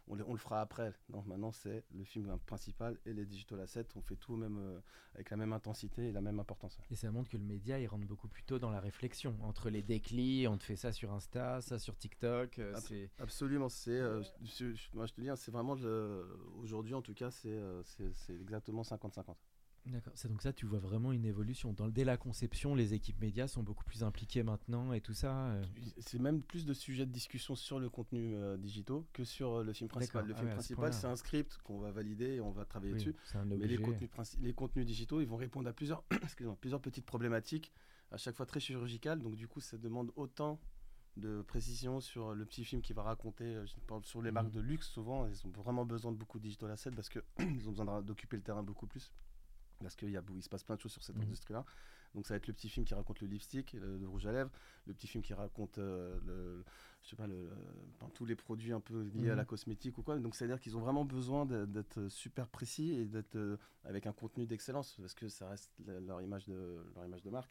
[0.09, 0.93] On, le- on le fera après.
[1.09, 3.87] Non, maintenant, c'est le film principal et les digital assets.
[3.97, 4.81] On fait tout même, euh,
[5.15, 6.79] avec la même intensité et la même importance.
[6.91, 9.37] Et ça montre que le média, il rentre beaucoup plus tôt dans la réflexion.
[9.43, 12.59] Entre les déclits, on te fait ça sur Insta, ça sur TikTok.
[12.59, 12.73] euh.
[13.19, 15.77] Absolument, c'est, euh, je- je- moi je te dis, hein, c'est vraiment
[16.57, 17.59] aujourd'hui en tout cas, c'est
[18.31, 19.37] exactement 50-50.
[19.87, 20.13] D'accord.
[20.17, 21.73] C'est donc ça, tu vois vraiment une évolution.
[21.73, 25.49] Dans, dès la conception, les équipes médias sont beaucoup plus impliquées maintenant et tout ça.
[25.49, 25.63] euh.
[25.99, 29.65] C'est même plus de sujets de discussion sur le contenu euh, digitaux que sur euh,
[29.65, 30.25] le film principal.
[30.27, 32.93] Le Ah film ouais, principal, c'est un script qu'on va valider et on va travailler
[32.93, 33.17] Oui, dessus.
[33.47, 36.05] Mais les contenus, les contenus digitaux, ils vont répondre à plusieurs,
[36.61, 37.73] plusieurs petites problématiques,
[38.13, 39.19] à chaque fois très chirurgicales.
[39.21, 40.61] Donc du coup, ça demande autant
[41.17, 44.35] de précision sur le petit film qui va raconter, euh, je parle sur les Mhm.
[44.35, 47.21] marques de luxe, souvent, ils ont vraiment besoin de beaucoup de digital assets parce qu'ils
[47.69, 49.13] ont besoin d'occuper le terrain beaucoup plus.
[49.83, 51.23] Parce qu'il il se passe plein de choses sur cette Mhm.
[51.25, 51.65] industrie-là.
[52.15, 54.33] Donc ça va être le petit film qui raconte le lipstick, le, le rouge à
[54.33, 54.51] lèvres,
[54.87, 56.65] le petit film qui raconte euh, le,
[57.03, 57.51] je sais pas, le,
[57.97, 59.37] enfin, tous les produits un peu liés à Mhm.
[59.37, 60.19] la cosmétique ou quoi.
[60.19, 64.47] Donc c'est-à-dire qu'ils ont vraiment besoin d'être super précis et d'être euh, avec un contenu
[64.47, 67.51] d'excellence parce que ça reste le- leur image de, leur image de marque.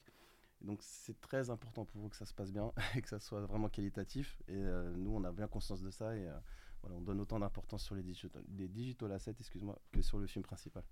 [0.62, 3.20] Et donc c'est très important pour eux que ça se passe bien et que ça
[3.20, 4.40] soit vraiment qualitatif.
[4.48, 6.38] Et euh, nous, on a bien conscience de ça et euh,
[6.82, 10.28] voilà, on donne autant d'importance sur les digital, les digital assets, excuse-moi, que sur le
[10.28, 10.84] film principal.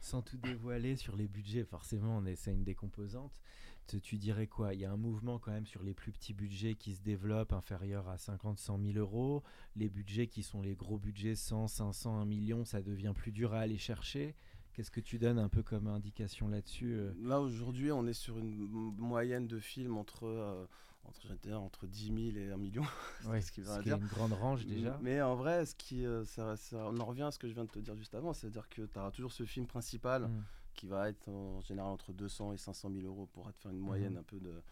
[0.00, 3.40] Sans tout dévoiler sur les budgets, forcément, on est- c'est une des composantes.
[3.86, 4.74] Tu, tu dirais quoi?
[4.74, 7.54] Il y a un mouvement quand même sur les plus petits budgets qui se développent,
[7.54, 9.42] inférieurs à 50, 100 000 euros.
[9.76, 13.54] Les budgets qui sont les gros budgets, 100, 500, 1 million, ça devient plus dur
[13.54, 14.34] à aller chercher.
[14.74, 17.12] Qu'est-ce que tu donnes un peu comme indication là-dessus euh?
[17.22, 20.66] Là aujourd'hui, on est sur une moyenne de films entre euh,
[21.08, 22.82] entre, je vais te dire, entre 10 000 et 1 million.
[23.26, 23.96] Ouais, ce qui veut dire.
[23.96, 24.98] une grande range déjà.
[25.02, 27.54] Mais en vrai, ce qui, euh, ça, ça- on en revient à ce que je
[27.54, 30.42] viens de te dire juste avant, c'est-à-dire que tu auras toujours ce film principal Mm.
[30.74, 33.78] qui va être en général entre 200 et 500 000 euros pour te faire une
[33.80, 34.62] moyenne un peu de,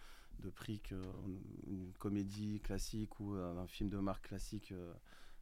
[0.40, 4.92] de prix qu'une comédie classique ou euh, un film de marque classique euh,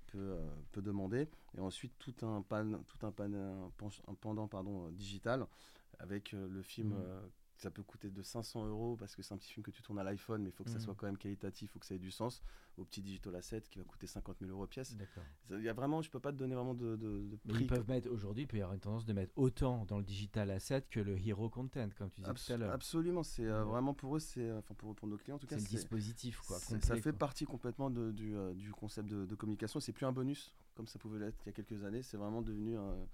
[0.07, 1.28] peut, euh, peut demander.
[1.57, 5.46] Et ensuite, tout un, pan, tout un, pan, un, pendant pardon, euh, digital
[5.98, 6.90] avec euh, le film.
[6.94, 7.30] Mhm.
[7.57, 9.99] Ça peut coûter de 500 euros parce que c'est un petit film que tu tournes
[9.99, 10.85] à l'iPhone, mais il faut que ça Mhm.
[10.85, 12.43] soit quand même qualitatif, il faut que ça ait du sens.
[12.77, 14.97] Au petit digital asset qui va coûter 50 000 euros pièce.
[14.97, 15.23] D'accord.
[15.51, 17.64] Il y a vraiment, je peux pas te donner vraiment de, de, de Mais prix.
[17.64, 20.05] ils peuvent mettre aujourd'hui, il peut y avoir une tendance de mettre autant dans le
[20.05, 22.73] digital asset que le hero content, comme tu disais tout à l'heure.
[22.73, 25.47] absolument, c'est euh, vraiment pour eux, c'est euh, enfin pour, pour nos clients en tout
[25.47, 26.59] C'est cas, le c'est- dispositif, quoi.
[26.59, 27.19] complet, ça fait quoi.
[27.21, 29.79] partie complètement de- du, euh, du concept de, de communication.
[29.79, 32.03] C'est plus un bonus comme ça pouvait l'être il y a quelques années.
[32.03, 33.07] C'est vraiment devenu un-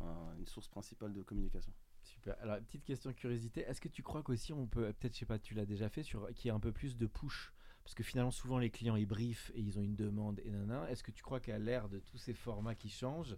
[0.00, 1.72] un- une source principale de communication.
[2.12, 2.36] Super.
[2.40, 3.60] Alors, petite question de curiosité.
[3.62, 6.02] Est-ce que tu crois qu'aussi on peut, peut-être, je sais pas, tu l'as déjà fait,
[6.02, 7.52] sur qu'il y ait un peu plus de push?
[7.84, 10.90] Parce que finalement, souvent, les clients, ils briefent et ils ont une demande et nanana.
[10.90, 13.36] Est-ce que tu crois qu'à l'ère de tous ces formats qui changent,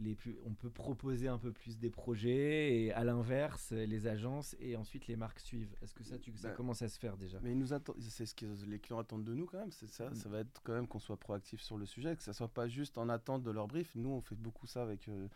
[0.00, 4.54] les plus, on peut proposer un peu plus des projets et à l'inverse, les agences
[4.60, 5.74] et ensuite les marques suivent?
[5.82, 7.40] Est-ce que ça, tu, ça Bah, commence à se faire déjà?
[7.42, 9.72] Mais ils nous attendent, c'est ce que les clients attendent de nous quand même.
[9.72, 10.14] C'est ça, Mm.
[10.14, 12.68] ça va être quand même qu'on soit proactif sur le sujet, que ça soit pas
[12.68, 13.92] juste en attente de leur brief.
[13.96, 15.26] Nous, on fait beaucoup ça avec euh,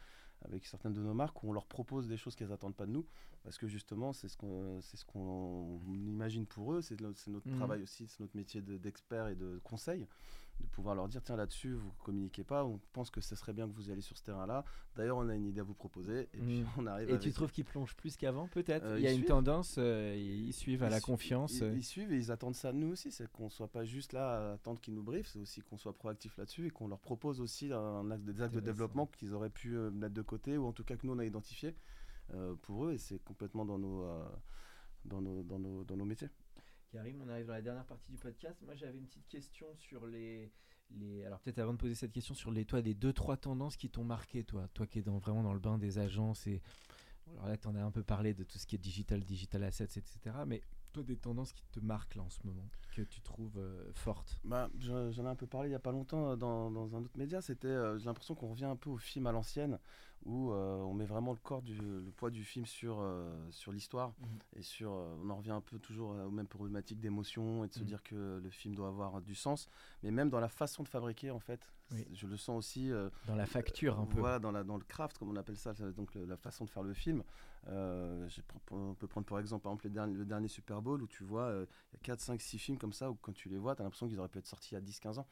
[0.44, 2.92] avec certaines de nos marques où on leur propose des choses qu'elles attendent pas de
[2.92, 3.06] nous,
[3.44, 6.82] parce que justement, c'est ce qu'on c'est ce qu'on imagine pour eux.
[6.82, 7.56] C'est no- c'est notre Mhm.
[7.56, 10.06] travail aussi, c'est notre métier de- d'expert et de conseil,
[10.62, 12.64] de pouvoir leur dire tiens là-dessus, vous communiquez pas.
[12.64, 14.64] On pense que ce serait bien que vous alliez sur ce terrain-là.
[14.96, 16.66] D'ailleurs, on a une idée à vous proposer, et puis Mhm.
[16.78, 17.10] on arrive.
[17.10, 19.28] Et tu trouves qu'ils plongent plus qu'avant, peut-être Euh, Il y a une suivent.
[19.28, 21.58] tendance, euh, ils suivent à Ils la su- confiance.
[21.58, 21.74] Ils, euh.
[21.76, 24.50] ils suivent et ils attendent ça de nous aussi, c'est qu'on soit pas juste là
[24.50, 27.40] à attendre qu'ils nous briefent, c'est aussi qu'on soit proactif là-dessus et qu'on leur propose
[27.40, 30.72] aussi un axe, des axes de développement qu'ils auraient pu mettre de côté ou en
[30.72, 31.74] tout cas que nous on a identifié
[32.62, 34.04] pour eux et c'est complètement dans nos,
[35.04, 36.28] dans nos, dans nos, dans nos métiers.
[36.92, 38.60] Karim, on arrive dans la dernière partie du podcast.
[38.62, 40.52] Moi, j'avais une petite question sur les.
[41.24, 43.88] Alors, peut-être avant de poser cette question, sur les, toi, des deux, trois tendances qui
[43.88, 44.68] t'ont marqué, toi.
[44.74, 46.46] Toi qui es vraiment dans le bain des agences.
[46.46, 46.60] Et...
[47.30, 49.64] Alors là, tu en as un peu parlé de tout ce qui est digital, digital
[49.64, 50.36] assets, etc.
[50.46, 50.60] Mais
[50.92, 54.38] toi, des tendances qui te marquent là en ce moment, que tu trouves euh, fortes?
[54.44, 56.94] Bah, je- J'en ai un peu parlé il y a pas longtemps euh, dans, dans
[56.96, 57.40] un autre média.
[57.40, 59.78] C'était, euh, j'ai l'impression qu'on revient un peu au film à l'ancienne,
[60.24, 63.02] où euh, on met vraiment le corps, du, le poids du film sur,
[63.50, 64.38] sur l'histoire Mhm.
[64.56, 64.90] et sur.
[64.92, 67.86] on en revient un peu toujours aux mêmes problématiques d'émotion et de se Mhm.
[67.86, 69.68] dire que le film doit avoir du sens,
[70.02, 71.72] mais même dans la façon de fabriquer en fait.
[71.92, 72.06] Oui.
[72.14, 72.90] Je le sens aussi.
[72.90, 74.20] euh, Dans la facture, un peu.
[74.20, 76.70] voilà, dans, la, dans le craft, comme on appelle ça, donc le- la façon de
[76.70, 77.22] faire le film.
[77.68, 78.28] Euh,
[78.70, 81.44] on peut prendre par exemple, par exemple les le dernier Super Bowl où tu vois,
[81.44, 83.76] euh, il y a 4, 5, 6 films comme ça où quand tu les vois,
[83.76, 85.26] tu as l'impression qu'ils auraient pu être sortis il y a 10, 15 ans.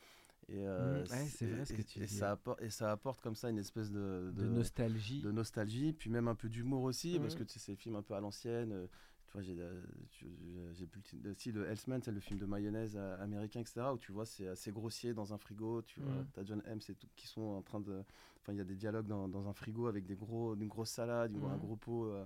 [0.49, 2.70] Et, euh, Mm, ouais, c'est vrai ce que et- tu et dis, ça apporte, et
[2.70, 5.20] ça apporte comme ça une espèce de, de, nostalgie.
[5.23, 7.38] de nostalgie, puis même un peu d'humour aussi, parce Mhm.
[7.40, 8.88] que tu sais, c'est des films un peu à l'ancienne.
[9.31, 11.35] Euh, tu vois, j'ai, euh, je- j'ai plus le.
[11.35, 14.49] Si, le Hellsman, c'est le film de mayonnaise euh, américain, etc., où tu vois, c'est
[14.49, 15.83] assez grossier dans un frigo.
[15.83, 16.81] Tu vois, t'as John M.
[16.81, 18.03] c'est tout, qui sont en train de.
[18.40, 20.90] Enfin, il y a des dialogues dans, dans un frigo avec des gros, une grosse
[20.90, 22.24] salade, une- un gros pot, euh,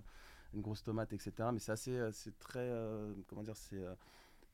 [0.55, 1.53] une grosse tomate, etc.
[1.53, 1.97] Mais c'est assez.
[1.97, 2.61] euh, C'est très.
[2.61, 3.77] euh, comment dire C'est.
[3.83, 3.95] euh,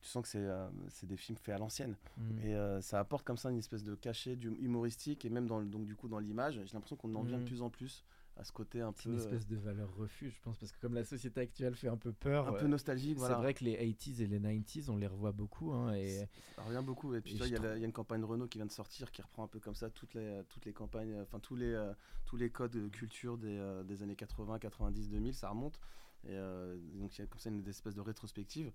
[0.01, 1.95] tu sens que c'est euh, c'est des films faits à l'ancienne.
[2.17, 2.39] Mm.
[2.43, 5.61] Et euh, ça apporte comme ça une espèce de cachet du humoristique et même dans,
[5.63, 6.55] donc, du coup dans l'image.
[6.65, 8.03] J'ai l'impression qu'on en vient de plus en plus
[8.37, 10.73] à ce côté un C'est peu, une euh, espèce de valeur refuge, je pense, parce
[10.73, 13.15] que comme la société actuelle fait un peu peur, un peu nostalgique.
[13.15, 13.37] c'est Voilà.
[13.37, 15.73] vrai que les 80s et les 90s, on les revoit beaucoup.
[15.73, 16.27] hein, et
[16.57, 17.15] Ça revient beaucoup.
[17.15, 18.67] Et puis il y, a trouve- la- il y a une campagne Renault qui vient
[18.67, 21.57] de sortir qui reprend un peu comme ça toutes les, toutes les campagnes, enfin tous
[21.57, 21.93] les, euh,
[22.25, 25.79] tous les codes de culture des, euh, des années 80, 90, 2000, ça remonte.
[26.25, 28.71] Et euh, donc il y a comme ça une espèce de rétrospective.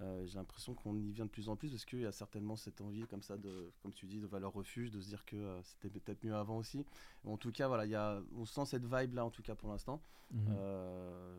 [0.00, 2.54] Euh, J'ai l'impression qu'on y vient de plus en plus parce qu'il y a certainement
[2.56, 5.36] cette envie comme ça de, comme tu dis, de valeur refuge, de se dire que
[5.36, 6.84] euh, c'était peut-être mieux avant aussi.
[7.24, 9.54] En tout cas, voilà, il y a, on sent cette vibe là en tout cas
[9.54, 10.00] pour l'instant.
[10.30, 10.46] Mhm.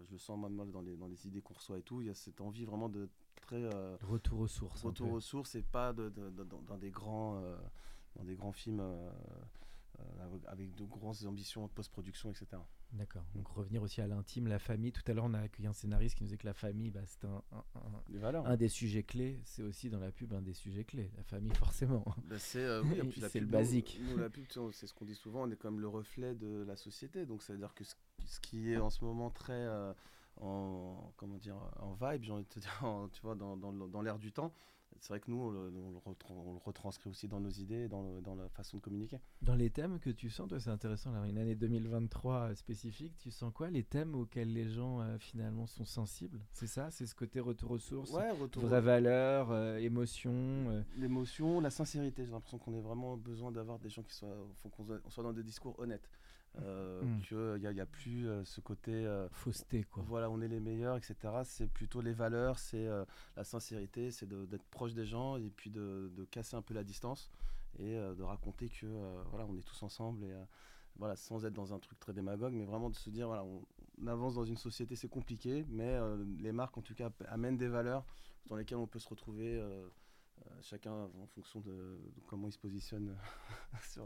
[0.08, 2.02] Je le sens moi, dans les, dans les idées qu'on reçoit et tout.
[2.02, 3.08] Il y a cette envie vraiment de
[3.42, 4.82] très euh, retour aux sources.
[4.84, 7.56] retour aux sources et pas de, de- de- dans, dans des grands euh,
[8.16, 9.12] dans des grands films euh,
[10.22, 12.48] avec- avec de grosses ambitions de post-production etc
[12.92, 13.24] D'accord.
[13.36, 14.92] Donc revenir aussi à l'intime, la famille.
[14.92, 17.02] Tout à l'heure, on a accueilli un scénariste qui nous disait que la famille, bah,
[17.06, 19.40] c'est un, un- un- les valeurs un des sujets clés.
[19.44, 21.12] C'est aussi dans la pub un des sujets clés.
[21.16, 22.04] La famille, forcément.
[22.26, 22.96] Ben, c'est euh, oui,
[23.36, 24.00] le basique.
[24.10, 26.76] nous, la pub c'est ce qu'on dit souvent on est comme le reflet de la
[26.76, 27.94] société donc ça veut dire que ce,
[28.26, 29.94] ce qui est en ce moment très euh,
[30.38, 33.72] en comment dire en vibe j'ai envie de te dire en- tu vois dans, dans,
[33.72, 34.52] le- dans l'air du temps
[35.00, 37.50] c'est vrai que nous on le, on le retran- on le retranscrit aussi dans nos
[37.50, 40.60] idées dans, le- dans la façon de communiquer Dans les thèmes que tu sens, toi,
[40.60, 41.12] c'est intéressant.
[41.12, 45.18] Là, une année 2023 euh, spécifique, tu sens quoi Les thèmes auxquels les gens euh,
[45.18, 46.40] finalement sont sensibles?
[46.52, 46.92] C'est ça?
[46.92, 48.12] C'est ce côté retour aux sources?
[48.12, 52.26] Ouais retour Vraie valeur, euh, émotion euh, L'émotion, la sincérité.
[52.26, 55.10] J'ai l'impression qu'on a vraiment besoin d'avoir des gens qui soient, faut qu'on soit- on
[55.10, 56.10] soit dans des discours honnêtes.
[56.64, 57.20] Euh, Mm.
[57.22, 60.04] Qu'il n'y a, y a plus euh, ce côté, euh, fausseté, quoi.
[60.08, 61.16] voilà, on est les meilleurs, etc.
[61.46, 63.06] C'est plutôt les valeurs, c'est euh,
[63.38, 66.84] la sincérité, c'est d'être proche des gens et puis de, de casser un peu la
[66.84, 67.30] distance
[67.78, 70.44] et euh, de raconter que euh, voilà, on est tous ensemble et euh,
[70.98, 73.66] voilà, sans être dans un truc très démagogue, mais vraiment de se dire voilà, on,
[74.02, 77.58] on avance dans une société, c'est compliqué, mais euh, les marques en tout cas amènent
[77.58, 78.06] des valeurs
[78.48, 79.58] dans lesquelles on peut se retrouver.
[79.58, 79.88] euh,
[80.48, 81.72] euh, chacun en fonction de,
[82.16, 83.14] de comment il se positionne
[83.92, 84.06] sur,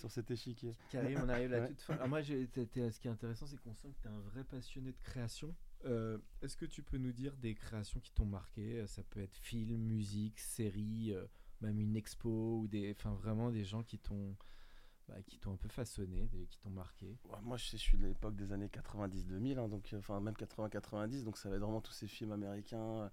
[0.00, 0.74] sur cet échiquier.
[0.90, 1.94] Karim, on arrive à la toute fin.
[1.94, 4.10] Alors moi, j'ai- t'es- t'es- ce qui est intéressant, c'est qu'on sent que tu es
[4.10, 5.54] un vrai passionné de création.
[5.84, 8.80] Euh, Est-ce que tu peux nous dire des créations qui t'ont marqué?
[8.80, 11.24] Euh, Ça peut être film, musique, série, euh,
[11.60, 14.36] même une expo, ou des, enfin vraiment des gens qui t'ont
[15.10, 17.06] bah, qui t'ont un peu façonné, qui t'ont marqué.
[17.28, 20.20] Ouais, moi, je, sais, je suis de l'époque des années 90-2000, hein, donc euh, enfin
[20.20, 23.08] même 80-90, donc ça va être vraiment tous ces films américains euh,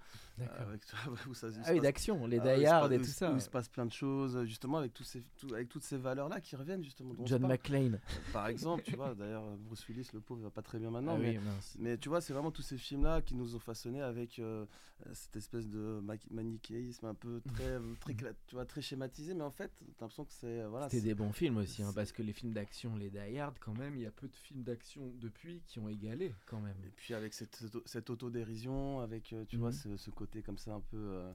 [0.59, 0.81] avec,
[1.27, 3.31] où ça, il Ah oui, d'action, les ah, il Die Hard et tout il ça.
[3.31, 5.83] Où il se passe plein de choses, euh, justement avec tous ces, tout- avec toutes
[5.83, 7.13] ces valeurs-là qui reviennent justement.
[7.25, 7.47] John.
[7.47, 7.99] McClane.
[8.31, 9.15] Par exemple, tu vois.
[9.15, 11.75] D'ailleurs, Bruce Willis, le pauvre, va pas très bien maintenant, Ah mais oui, mince.
[11.79, 14.65] Mais tu vois, c'est vraiment tous ces films-là qui nous ont façonnés avec euh,
[15.05, 18.13] euh, cette espèce de ma- manichéisme un peu très, très,
[18.47, 19.33] tu vois, très schématisé.
[19.33, 20.61] Mais en fait, t'as l'impression que c'est.
[20.61, 23.09] euh, Voilà, C'était c'est- des bons films aussi, hein, parce que les films d'action, les
[23.09, 26.33] Die Hard, quand même, il y a peu de films d'action depuis qui ont égalé,
[26.45, 26.77] quand même.
[26.85, 29.61] Et puis avec cette, cette autodérision, avec euh, tu Mhm.
[29.61, 31.33] vois ce, ce côté comme ça un peu.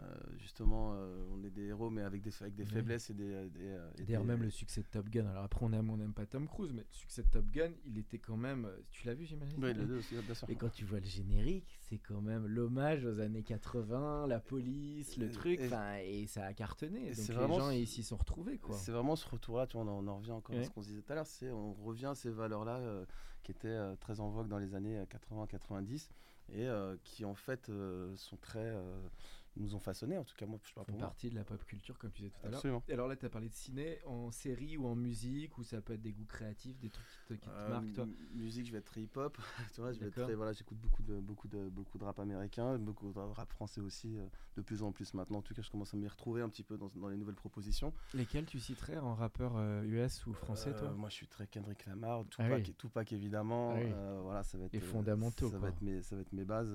[0.00, 3.30] Euh, justement, euh, on est des héros, mais avec des, avec des faiblesses et des.
[3.32, 5.26] euh, des, et D'ailleurs, des- même le succès de Top Gun.
[5.26, 7.70] Alors après, on aime, on n'aime pas Tom Cruise, mais le succès de Top Gun,
[7.84, 8.68] il était quand même.
[8.90, 9.62] Tu l'as vu, j'imagine?
[9.62, 10.48] Oui, les deux aussi, bien sûr.
[10.48, 15.16] Et quand tu vois le générique, c'est quand même l'hommage aux années 80, la police,
[15.18, 17.08] le truc, et- enfin, et ça a cartonné.
[17.08, 18.76] et Donc les vraiment gens ce- ils s'y sont retrouvés, quoi.
[18.76, 20.80] C'est vraiment ce retour-là, tu vois, on en, on en revient encore à ce qu'on
[20.80, 23.04] disait tout à l'heure, c'est on revient à ces valeurs-là euh,
[23.42, 26.08] qui étaient euh, très en vogue dans les années 80-90
[26.48, 27.70] et euh, qui en fait
[28.16, 28.74] sont très
[29.56, 31.08] nous ont façonné, en tout cas moi je parle pour moi.
[31.08, 32.58] partie de la pop culture, comme tu disais tout à l'heure.
[32.58, 32.82] Absolument.
[32.88, 35.80] Et alors là, tu as parlé de ciné, en série ou en musique, ou ça
[35.82, 38.16] peut être des goûts créatifs, des trucs qui te, qui te Euh, marquent, toi mu-
[38.32, 39.36] Musique, je vais être très hip-hop,
[39.74, 42.18] tu vois, je vais être très, voilà, j'écoute beaucoup de beaucoup de beaucoup de rap
[42.18, 44.26] américain, beaucoup de rap français aussi, euh,
[44.56, 45.38] de plus en plus maintenant.
[45.38, 47.34] En tout cas, je commence à m'y retrouver un petit peu dans, dans les nouvelles
[47.34, 47.92] propositions.
[48.14, 51.46] Lesquels tu citerais en rappeur euh, US ou français, Euh, toi Moi, je suis très
[51.46, 52.74] Kendrick Lamar, Ah Tupac, oui.
[52.78, 53.72] Tupac évidemment.
[53.72, 53.90] Ah oui.
[53.94, 55.68] euh, voilà, ça va être euh, fondamentaux, Ça quoi.
[55.68, 56.74] va être mes, ça va être mes bases.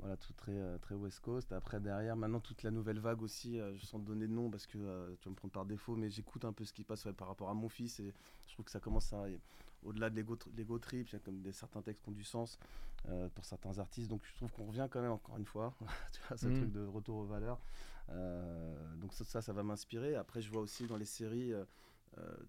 [0.00, 1.52] Voilà, tout très euh, très West Coast.
[1.52, 3.58] Après derrière, maintenant toute la nouvelle vague aussi.
[3.60, 5.94] euh, je sens donner de nom parce que euh, tu vas me prendre par défaut,
[5.96, 8.12] mais j'écoute un peu ce qui passe ouais, par rapport à mon fils et
[8.46, 9.24] je trouve que ça commence à
[9.82, 12.12] au-delà de l'ego tri- l'ego trip, il y a comme des certains textes qui ont
[12.12, 12.58] du sens
[13.34, 14.08] pour certains artistes.
[14.10, 15.74] Donc je trouve qu'on revient quand même encore une fois.
[16.12, 16.54] tu vois, ce Mm.
[16.56, 17.58] truc de retour aux valeurs.
[18.10, 20.14] Euh, donc ça, ça, ça va m'inspirer.
[20.16, 21.52] Après, je vois aussi dans les séries.
[21.52, 21.64] euh,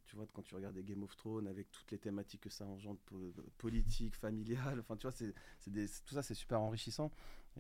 [0.06, 2.66] tu vois, quand tu regardes des Game of Thrones avec toutes les thématiques que ça
[2.66, 5.34] engendre, po- politique, familiale, enfin, tu vois, c'est,
[6.06, 7.12] tout ça, c'est super enrichissant.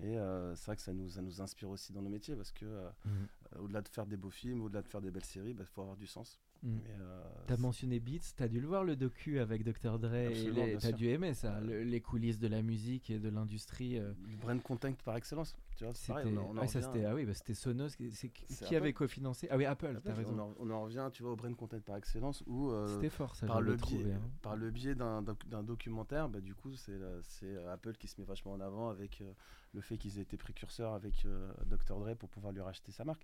[0.01, 2.51] Et euh, c'est vrai que ça nous, ça nous inspire aussi dans nos métiers parce
[2.51, 3.27] que euh, Mhm.
[3.63, 5.81] au-delà de faire des beaux films, au-delà de faire des belles séries, il bah, faut
[5.81, 6.39] avoir du sens.
[6.63, 6.77] Mm.
[6.77, 9.99] Et, euh, T'as mentionné Beats, t'as dû le voir le docu avec Dr.
[9.99, 13.97] Dre, et t'as dû aimer ça, le- les coulisses de la musique et de l'industrie.
[13.99, 15.55] euh, le brand content par excellence.
[15.77, 17.25] Tu vois, c'est C'était pareil, on en- on en ouais, ça, revient- c'était- ah oui,
[17.25, 17.95] bah, c'était Sonos.
[17.95, 20.33] qui- c'est qui C'est qui avait cofinancé Ah oui, Apple, Apple, t'as raison.
[20.35, 23.09] On en, on en revient, tu vois, au brand content par excellence où euh, C'était
[23.09, 24.21] fort ça, par le biais, hein.
[24.41, 28.07] par le biais d'un d'un documentaire, bah, du coup, c'est la- c'est euh, Apple qui
[28.07, 29.31] se met vachement en avant avec euh,
[29.73, 31.97] le fait qu'ils aient été précurseurs avec euh, Dr.
[31.97, 33.23] Dre pour pouvoir lui racheter sa marque.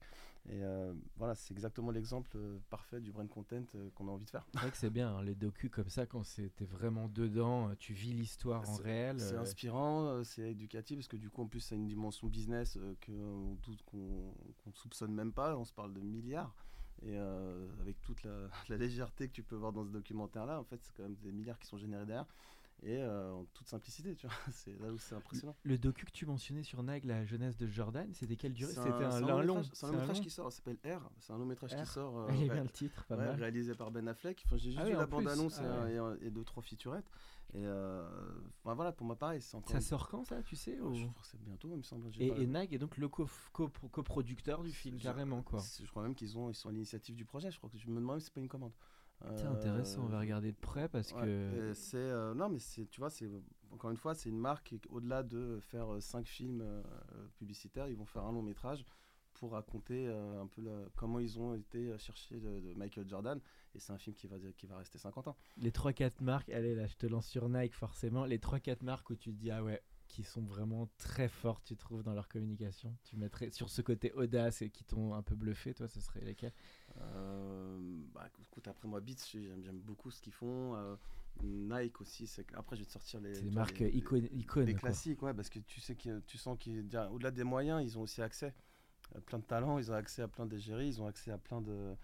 [0.49, 4.23] Et euh, voilà, c'est exactement l'exemple euh, parfait du brand content euh, qu'on a envie
[4.23, 4.47] de faire.
[4.53, 7.73] C'est vrai que c'est bien, hein, les docus comme ça, quand c'était vraiment dedans, euh,
[7.77, 9.19] tu vis l'histoire en C'est- réel.
[9.19, 11.85] C'est euh, inspirant, euh, c'est éducatif parce que du coup, en plus, ça a une
[11.87, 12.93] dimension business euh,
[13.63, 14.31] doute- qu'on
[14.63, 15.57] qu'on soupçonne même pas.
[15.57, 16.53] On se parle de milliards.
[17.01, 20.63] Et euh, avec toute la, la légèreté que tu peux voir dans ce documentaire-là, en
[20.63, 22.27] fait, c'est quand même des milliards qui sont générés derrière.
[22.83, 24.35] Et euh, en toute simplicité, tu vois.
[24.51, 25.55] C'est là où c'est impressionnant.
[25.63, 28.81] Le docu que tu mentionnais sur Nike, la jeunesse de Jordan, c'était quelle durée C'est
[28.81, 29.55] C'était un, long.
[29.57, 31.09] métrage- C'est un c'est long métrage long qui sort, ça s'appelle R.
[31.19, 31.77] C'est un long métrage R.
[31.83, 32.19] qui sort.
[32.19, 33.35] euh, Il y a ré- bien le titre, pas ouais, mal.
[33.35, 34.43] réalisé par Ben Affleck.
[34.45, 35.11] Enfin, j'ai juste Ah vu oui, la plus.
[35.15, 35.93] bande-annonce et, Ah ouais.
[35.93, 37.09] et, un- et deux, trois featurettes.
[37.53, 38.05] Et euh,
[38.63, 39.41] enfin, voilà, pour moi, pareil.
[39.53, 41.81] encore Ça sort quand ça, tu sais ou- Je crois que c'est bientôt, il me
[41.81, 42.09] semble.
[42.19, 45.63] Et, pas- et Nike est donc le co- co- coproducteur du film, carrément quoi.
[45.81, 47.49] Je crois même qu'ils ont, ils sont à l'initiative du projet.
[47.49, 48.73] Je crois que je me demande même si c'est pas une commande.
[49.35, 51.73] C'est intéressant, on va Euh, regarder de près parce ouais, que.
[51.73, 53.29] c'est euh, non, mais c'est, tu vois, c'est
[53.71, 54.67] encore une fois, c'est une marque.
[54.67, 56.81] qui, Au-delà de faire euh, cinq films euh,
[57.35, 58.85] publicitaires, ils vont faire un long métrage
[59.33, 63.39] pour raconter euh, un peu le- comment ils ont été chercher de, de Michael Jordan.
[63.75, 65.37] Et c'est un film qui va qui va rester 50 ans.
[65.57, 68.25] Les 3-4 marques, allez là, je te lance sur Nike forcément.
[68.25, 71.75] Les 3-4 marques où tu te dis, ah ouais, qui sont vraiment très fortes, tu
[71.75, 72.95] trouves, dans leur communication?
[73.03, 76.21] Tu mettrais sur ce côté audace et qui t'ont un peu bluffé, toi, ce serait
[76.21, 76.53] lesquels?
[77.01, 77.77] Euh,
[78.13, 80.75] bah, écoute, après moi, Beats, j'aime, j'aime beaucoup ce qu'ils font.
[80.75, 80.95] Euh,
[81.43, 82.27] Nike aussi.
[82.27, 82.45] C'est...
[82.55, 83.33] Après, je vais te sortir les.
[83.41, 84.27] Des marques les- icônes.
[84.73, 84.73] quoi.
[84.73, 88.21] classiques, ouais, parce que tu sais que tu sens qu'au-delà des moyens, ils ont aussi
[88.21, 88.53] accès
[89.15, 91.61] à plein de talents, ils ont accès à plein d'égéries, ils ont accès à plein
[91.61, 91.95] de.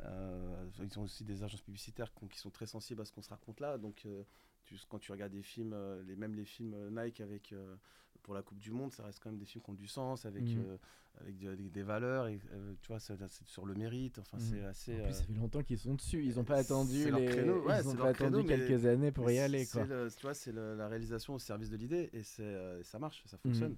[0.00, 3.22] euh, ils ont aussi des agences publicitaires qui, qui sont très sensibles à ce qu'on
[3.22, 3.78] se raconte là.
[3.78, 4.24] Donc, euh,
[4.68, 7.74] tu- quand tu regardes des films, euh, les, même les films euh, Nike avec, euh,
[8.22, 10.26] pour la Coupe du Monde, ça reste quand même des films qui ont du sens,
[10.26, 10.78] avec, Mhm.
[11.20, 11.38] avec
[11.72, 12.38] des, valeurs, et,
[12.82, 13.16] tu vois, c'est,
[13.46, 14.18] sur le mérite.
[14.18, 14.44] Enfin, Mhm.
[14.50, 15.00] c'est assez.
[15.00, 16.22] En plus, ça fait longtemps qu'ils sont dessus.
[16.24, 17.26] Ils n'ont pas attendu leur les.
[17.26, 19.86] créneau, ouais, ils ont pas attendu créneau, mais- quelques années pour y aller, c'est quoi.
[19.86, 23.72] le- tu vois, c'est la réalisation au service de l'idée et ça marche, ça fonctionne.
[23.72, 23.76] Mhm.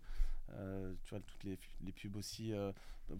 [0.52, 2.52] Euh, tu vois, toutes les, les pubs aussi.
[2.52, 2.72] euh,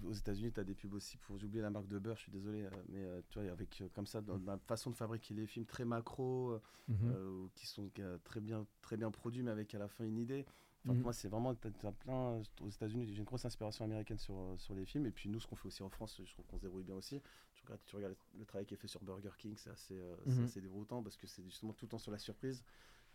[0.05, 1.39] aux États-Unis, tu as des pubs aussi pour.
[1.39, 3.81] J'ai oublié la marque de beurre, je suis désolé, euh, mais euh, tu vois, avec
[3.81, 6.59] euh, comme ça, dans, la façon de fabriquer les films très macro,
[7.05, 7.91] euh, qui sont
[8.25, 10.45] très, bien, très bien produits, mais avec à la fin une idée.
[10.85, 11.03] Enfin, Mhm.
[11.03, 11.55] Moi, c'est vraiment.
[11.55, 12.41] t'as- t'as plein.
[12.63, 15.05] Aux États-Unis, j'ai une grosse inspiration américaine sur, sur les films.
[15.05, 16.95] Et puis, nous, ce qu'on fait aussi en France, je trouve qu'on se débrouille bien
[16.97, 17.21] aussi.
[17.55, 20.17] Tu regardes, tu regardes le travail qui est fait sur Burger King, c'est assez, euh,
[20.25, 20.45] Mhm.
[20.45, 22.65] assez déroutant parce que c'est justement tout le temps sur la surprise.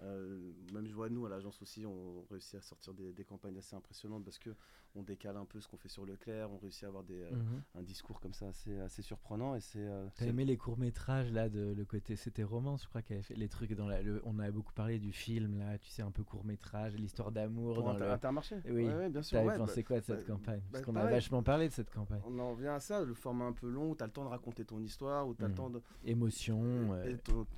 [0.01, 3.57] Euh, même je vois nous à l'agence aussi, on réussit à sortir des, des campagnes
[3.57, 4.49] assez impressionnantes parce que
[4.93, 7.31] on décale un peu ce qu'on fait sur Leclerc, on réussit à avoir des, euh,
[7.31, 7.61] Mhm.
[7.75, 9.79] un discours comme ça assez, assez surprenant et c'est.
[9.87, 13.23] euh, T'as aimé les courts métrages là de le côté c'était romance je crois qu'elle
[13.23, 16.01] fait les trucs dans la le- on a beaucoup parlé du film là tu sais
[16.01, 18.57] un peu court métrage l'histoire d'amour pour dans le Intermarché.
[18.65, 19.37] Oui, Ouais, ouais, bien sûr.
[19.37, 20.59] T'avais ouais, pensé bah, quoi de cette bah, campagne?
[20.59, 22.21] Bah, Parce qu'on a vachement parlé de cette campagne.
[22.25, 24.29] on en revient à ça, le format un peu long, tu as le temps de
[24.29, 25.51] raconter ton histoire, ou tu as Mhm.
[25.51, 25.81] le temps de.
[26.03, 26.95] Émotion.
[27.03, 27.17] et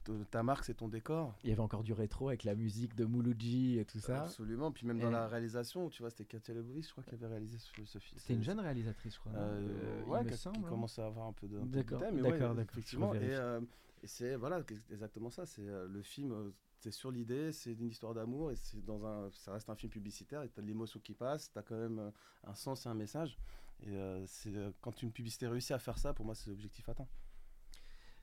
[0.10, 1.36] euh, ta marque, c'est ton décor.
[1.44, 4.24] Il y avait encore du rétro avec la musique de Mouloudji et tout ça.
[4.24, 4.72] Absolument.
[4.72, 7.28] Puis même dans Et- la réalisation, tu vois, c'était Katia Lebovic, je crois, qui avait
[7.28, 8.20] réalisé ce, ce film.
[8.20, 9.32] C'était une jeune réalisatrice, je crois.
[9.34, 10.70] Euh, Euh, il ouais, me qui, semble, qui hein.
[10.70, 11.60] commence à avoir un peu de.
[11.60, 13.14] D'accord, ouais, d'accord, Effectivement.
[13.14, 13.62] Et, euh,
[14.04, 14.62] et c'est voilà,
[14.92, 15.46] exactement ça.
[15.46, 16.32] C'est euh, le film.
[16.32, 19.76] euh, C'est sur l'idée, c'est une histoire d'amour et c'est dans un, ça reste un
[19.76, 22.12] film publicitaire et t'as de l'émotion qui passe, t'as quand même
[22.44, 23.36] un sens et un message.
[23.82, 27.08] Et euh, c'est quand une publicité réussit à faire ça, pour moi, c'est l'objectif atteint.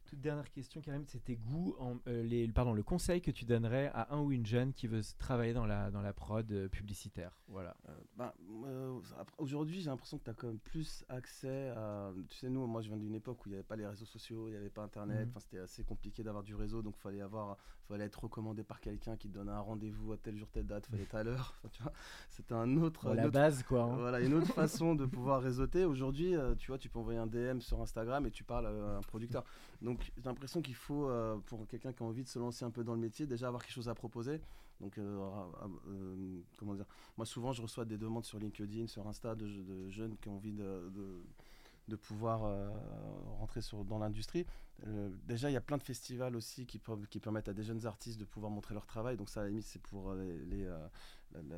[0.06, 3.44] Toute dernière question, Karim, c'est tes goûts, en, euh, les, pardon, le conseil que tu
[3.44, 6.68] donnerais à un ou une jeune qui veut travailler dans la, dans la prod euh,
[6.68, 7.32] publicitaire?
[7.48, 7.74] Voilà.
[7.88, 8.34] Euh, bah,
[8.66, 9.00] euh,
[9.38, 12.12] Aujourd'hui, j'ai l'impression que tu as quand même plus accès à.
[12.28, 14.04] Tu sais, nous, moi, je viens d'une époque où il n'y avait pas les réseaux
[14.04, 15.28] sociaux, il n'y avait pas Internet.
[15.30, 17.56] Enfin, c'était assez compliqué d'avoir du réseau, donc fallait avoir,
[17.88, 20.86] fallait être recommandé par quelqu'un qui te donnait un rendez-vous à tel jour, telle date,
[20.86, 21.54] fallait être à l'heure.
[21.64, 21.90] Enfin,
[22.30, 23.06] c'était un autre.
[23.08, 23.82] Bon, la autre- base, quoi.
[23.84, 23.96] hein.
[23.96, 25.84] Voilà, une autre façon de pouvoir réseauter.
[25.84, 28.96] Aujourd'hui, euh, tu vois, tu peux envoyer un DM sur Instagram et tu parles à
[28.96, 29.44] un producteur.
[29.82, 32.70] Donc, j'ai l'impression qu'il faut, euh, pour quelqu'un qui a envie de se lancer un
[32.70, 34.40] peu dans le métier, déjà avoir quelque chose à proposer.
[34.80, 35.18] Donc, euh,
[36.58, 36.86] comment dire?
[37.16, 40.36] Moi, souvent, je reçois des demandes sur LinkedIn, sur Insta, de, de jeunes qui ont
[40.36, 41.22] envie de, de,
[41.88, 42.70] de pouvoir euh,
[43.38, 44.46] rentrer sur, dans l'industrie.
[44.86, 47.62] Euh, déjà, il y a plein de festivals aussi qui, peuvent- qui permettent à des
[47.62, 49.16] jeunes artistes de pouvoir montrer leur travail.
[49.16, 50.16] Donc, ça, à la limite, c'est pour euh,
[50.48, 50.68] les, les,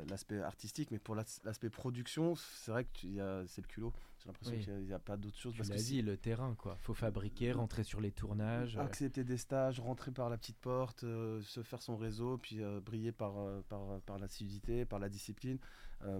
[0.09, 3.93] l'aspect artistique, mais pour l'as- l'aspect production, c'est vrai que il c'est le culot.
[4.19, 4.63] J'ai l'impression Oui.
[4.63, 5.53] qu'il n'y a, pas d'autre chose.
[5.53, 6.75] Tu parce que dit, si- le terrain, quoi.
[6.81, 8.77] Faut fabriquer, rentrer sur les tournages.
[8.77, 13.33] accepter des stages, rentrer par la petite porte, se faire son réseau, puis briller par,
[13.69, 15.57] par, par l'assiduité, par la discipline,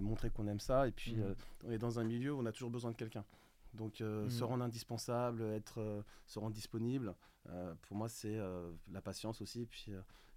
[0.00, 0.86] montrer qu'on aime ça.
[0.88, 1.34] Et puis, euh,
[1.64, 3.24] on est dans un milieu où on a toujours besoin de quelqu'un.
[3.74, 4.30] Donc euh, Mhm.
[4.30, 7.14] se rendre indispensable, être, euh, se rendre disponible,
[7.48, 8.38] euh, pour moi c'est
[8.90, 9.92] la patience aussi, et puis,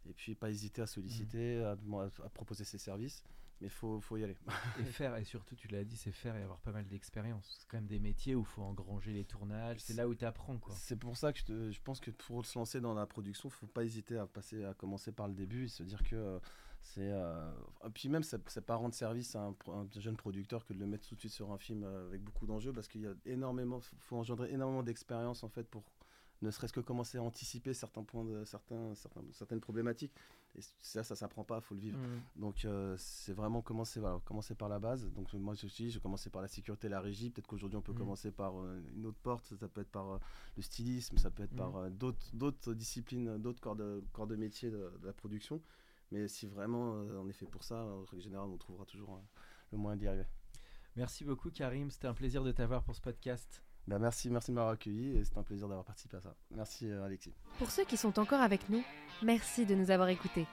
[0.05, 3.23] et puis pas hésiter à solliciter, à, demand- à proposer ses services,
[3.61, 4.37] mais il faut, faut y aller.
[4.79, 7.57] Et faire, et surtout, tu l'as dit, c'est faire et avoir pas mal d'expérience.
[7.59, 9.79] C'est quand même des métiers où il faut engranger les tournages.
[9.81, 10.73] C'est là où tu apprends, quoi.
[10.75, 13.49] C'est pour ça que je, te- je pense que pour se lancer dans la production,
[13.51, 16.39] faut pas hésiter à passer, à commencer par le début et se dire que
[16.81, 17.11] c'est.
[17.11, 17.51] euh,
[17.85, 20.87] et puis même, c'est c'est pas rendre service à un, jeune producteur que de le
[20.87, 23.13] mettre tout de suite sur un film euh, avec beaucoup d'enjeux parce qu'il y a
[23.25, 25.83] énormément, faut- engendrer énormément d'expérience en fait pour
[26.41, 30.11] ne serait-ce que commencer à anticiper certains points de certains, certains- certaines problématiques.
[30.55, 31.99] Et ça, ça s'apprend pas, faut le vivre.
[31.99, 32.41] Mm.
[32.41, 35.07] Donc euh, c'est vraiment commencer, voilà, commencer par la base.
[35.13, 37.29] Donc moi je suis, j'ai commencé par la sécurité, la régie.
[37.29, 37.97] Peut-être qu'aujourd'hui on peut Mhm.
[37.99, 39.53] commencer par euh, une autre porte.
[39.55, 40.17] Ça peut être par euh,
[40.57, 44.35] le stylisme, ça peut être par euh, d'autres, d'autres disciplines, d'autres corps de, corps de
[44.35, 45.61] métier de, de la production.
[46.11, 49.15] Mais si vraiment euh, on est fait pour ça, en règle générale, on trouvera toujours
[49.15, 49.39] euh,
[49.71, 50.27] le moyen d'y arriver.
[50.95, 51.89] Merci beaucoup, Karim.
[51.89, 53.63] C'était un plaisir de t'avoir pour ce podcast.
[53.87, 56.35] Ben, merci, merci de m'avoir accueilli et c'est un plaisir d'avoir participé à ça.
[56.51, 57.33] Merci euh, Alexis.
[57.57, 58.83] Pour ceux qui sont encore avec nous,
[59.23, 60.45] merci de nous avoir écoutés.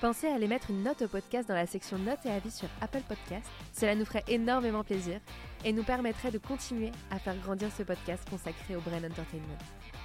[0.00, 2.68] Pensez à aller mettre une note au podcast dans la section notes et avis sur
[2.80, 3.48] Apple Podcast.
[3.72, 5.20] Cela nous ferait énormément plaisir
[5.64, 9.58] et nous permettrait de continuer à faire grandir ce podcast consacré au Brain Entertainment.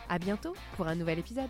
[0.09, 1.49] À bientôt pour un nouvel épisode.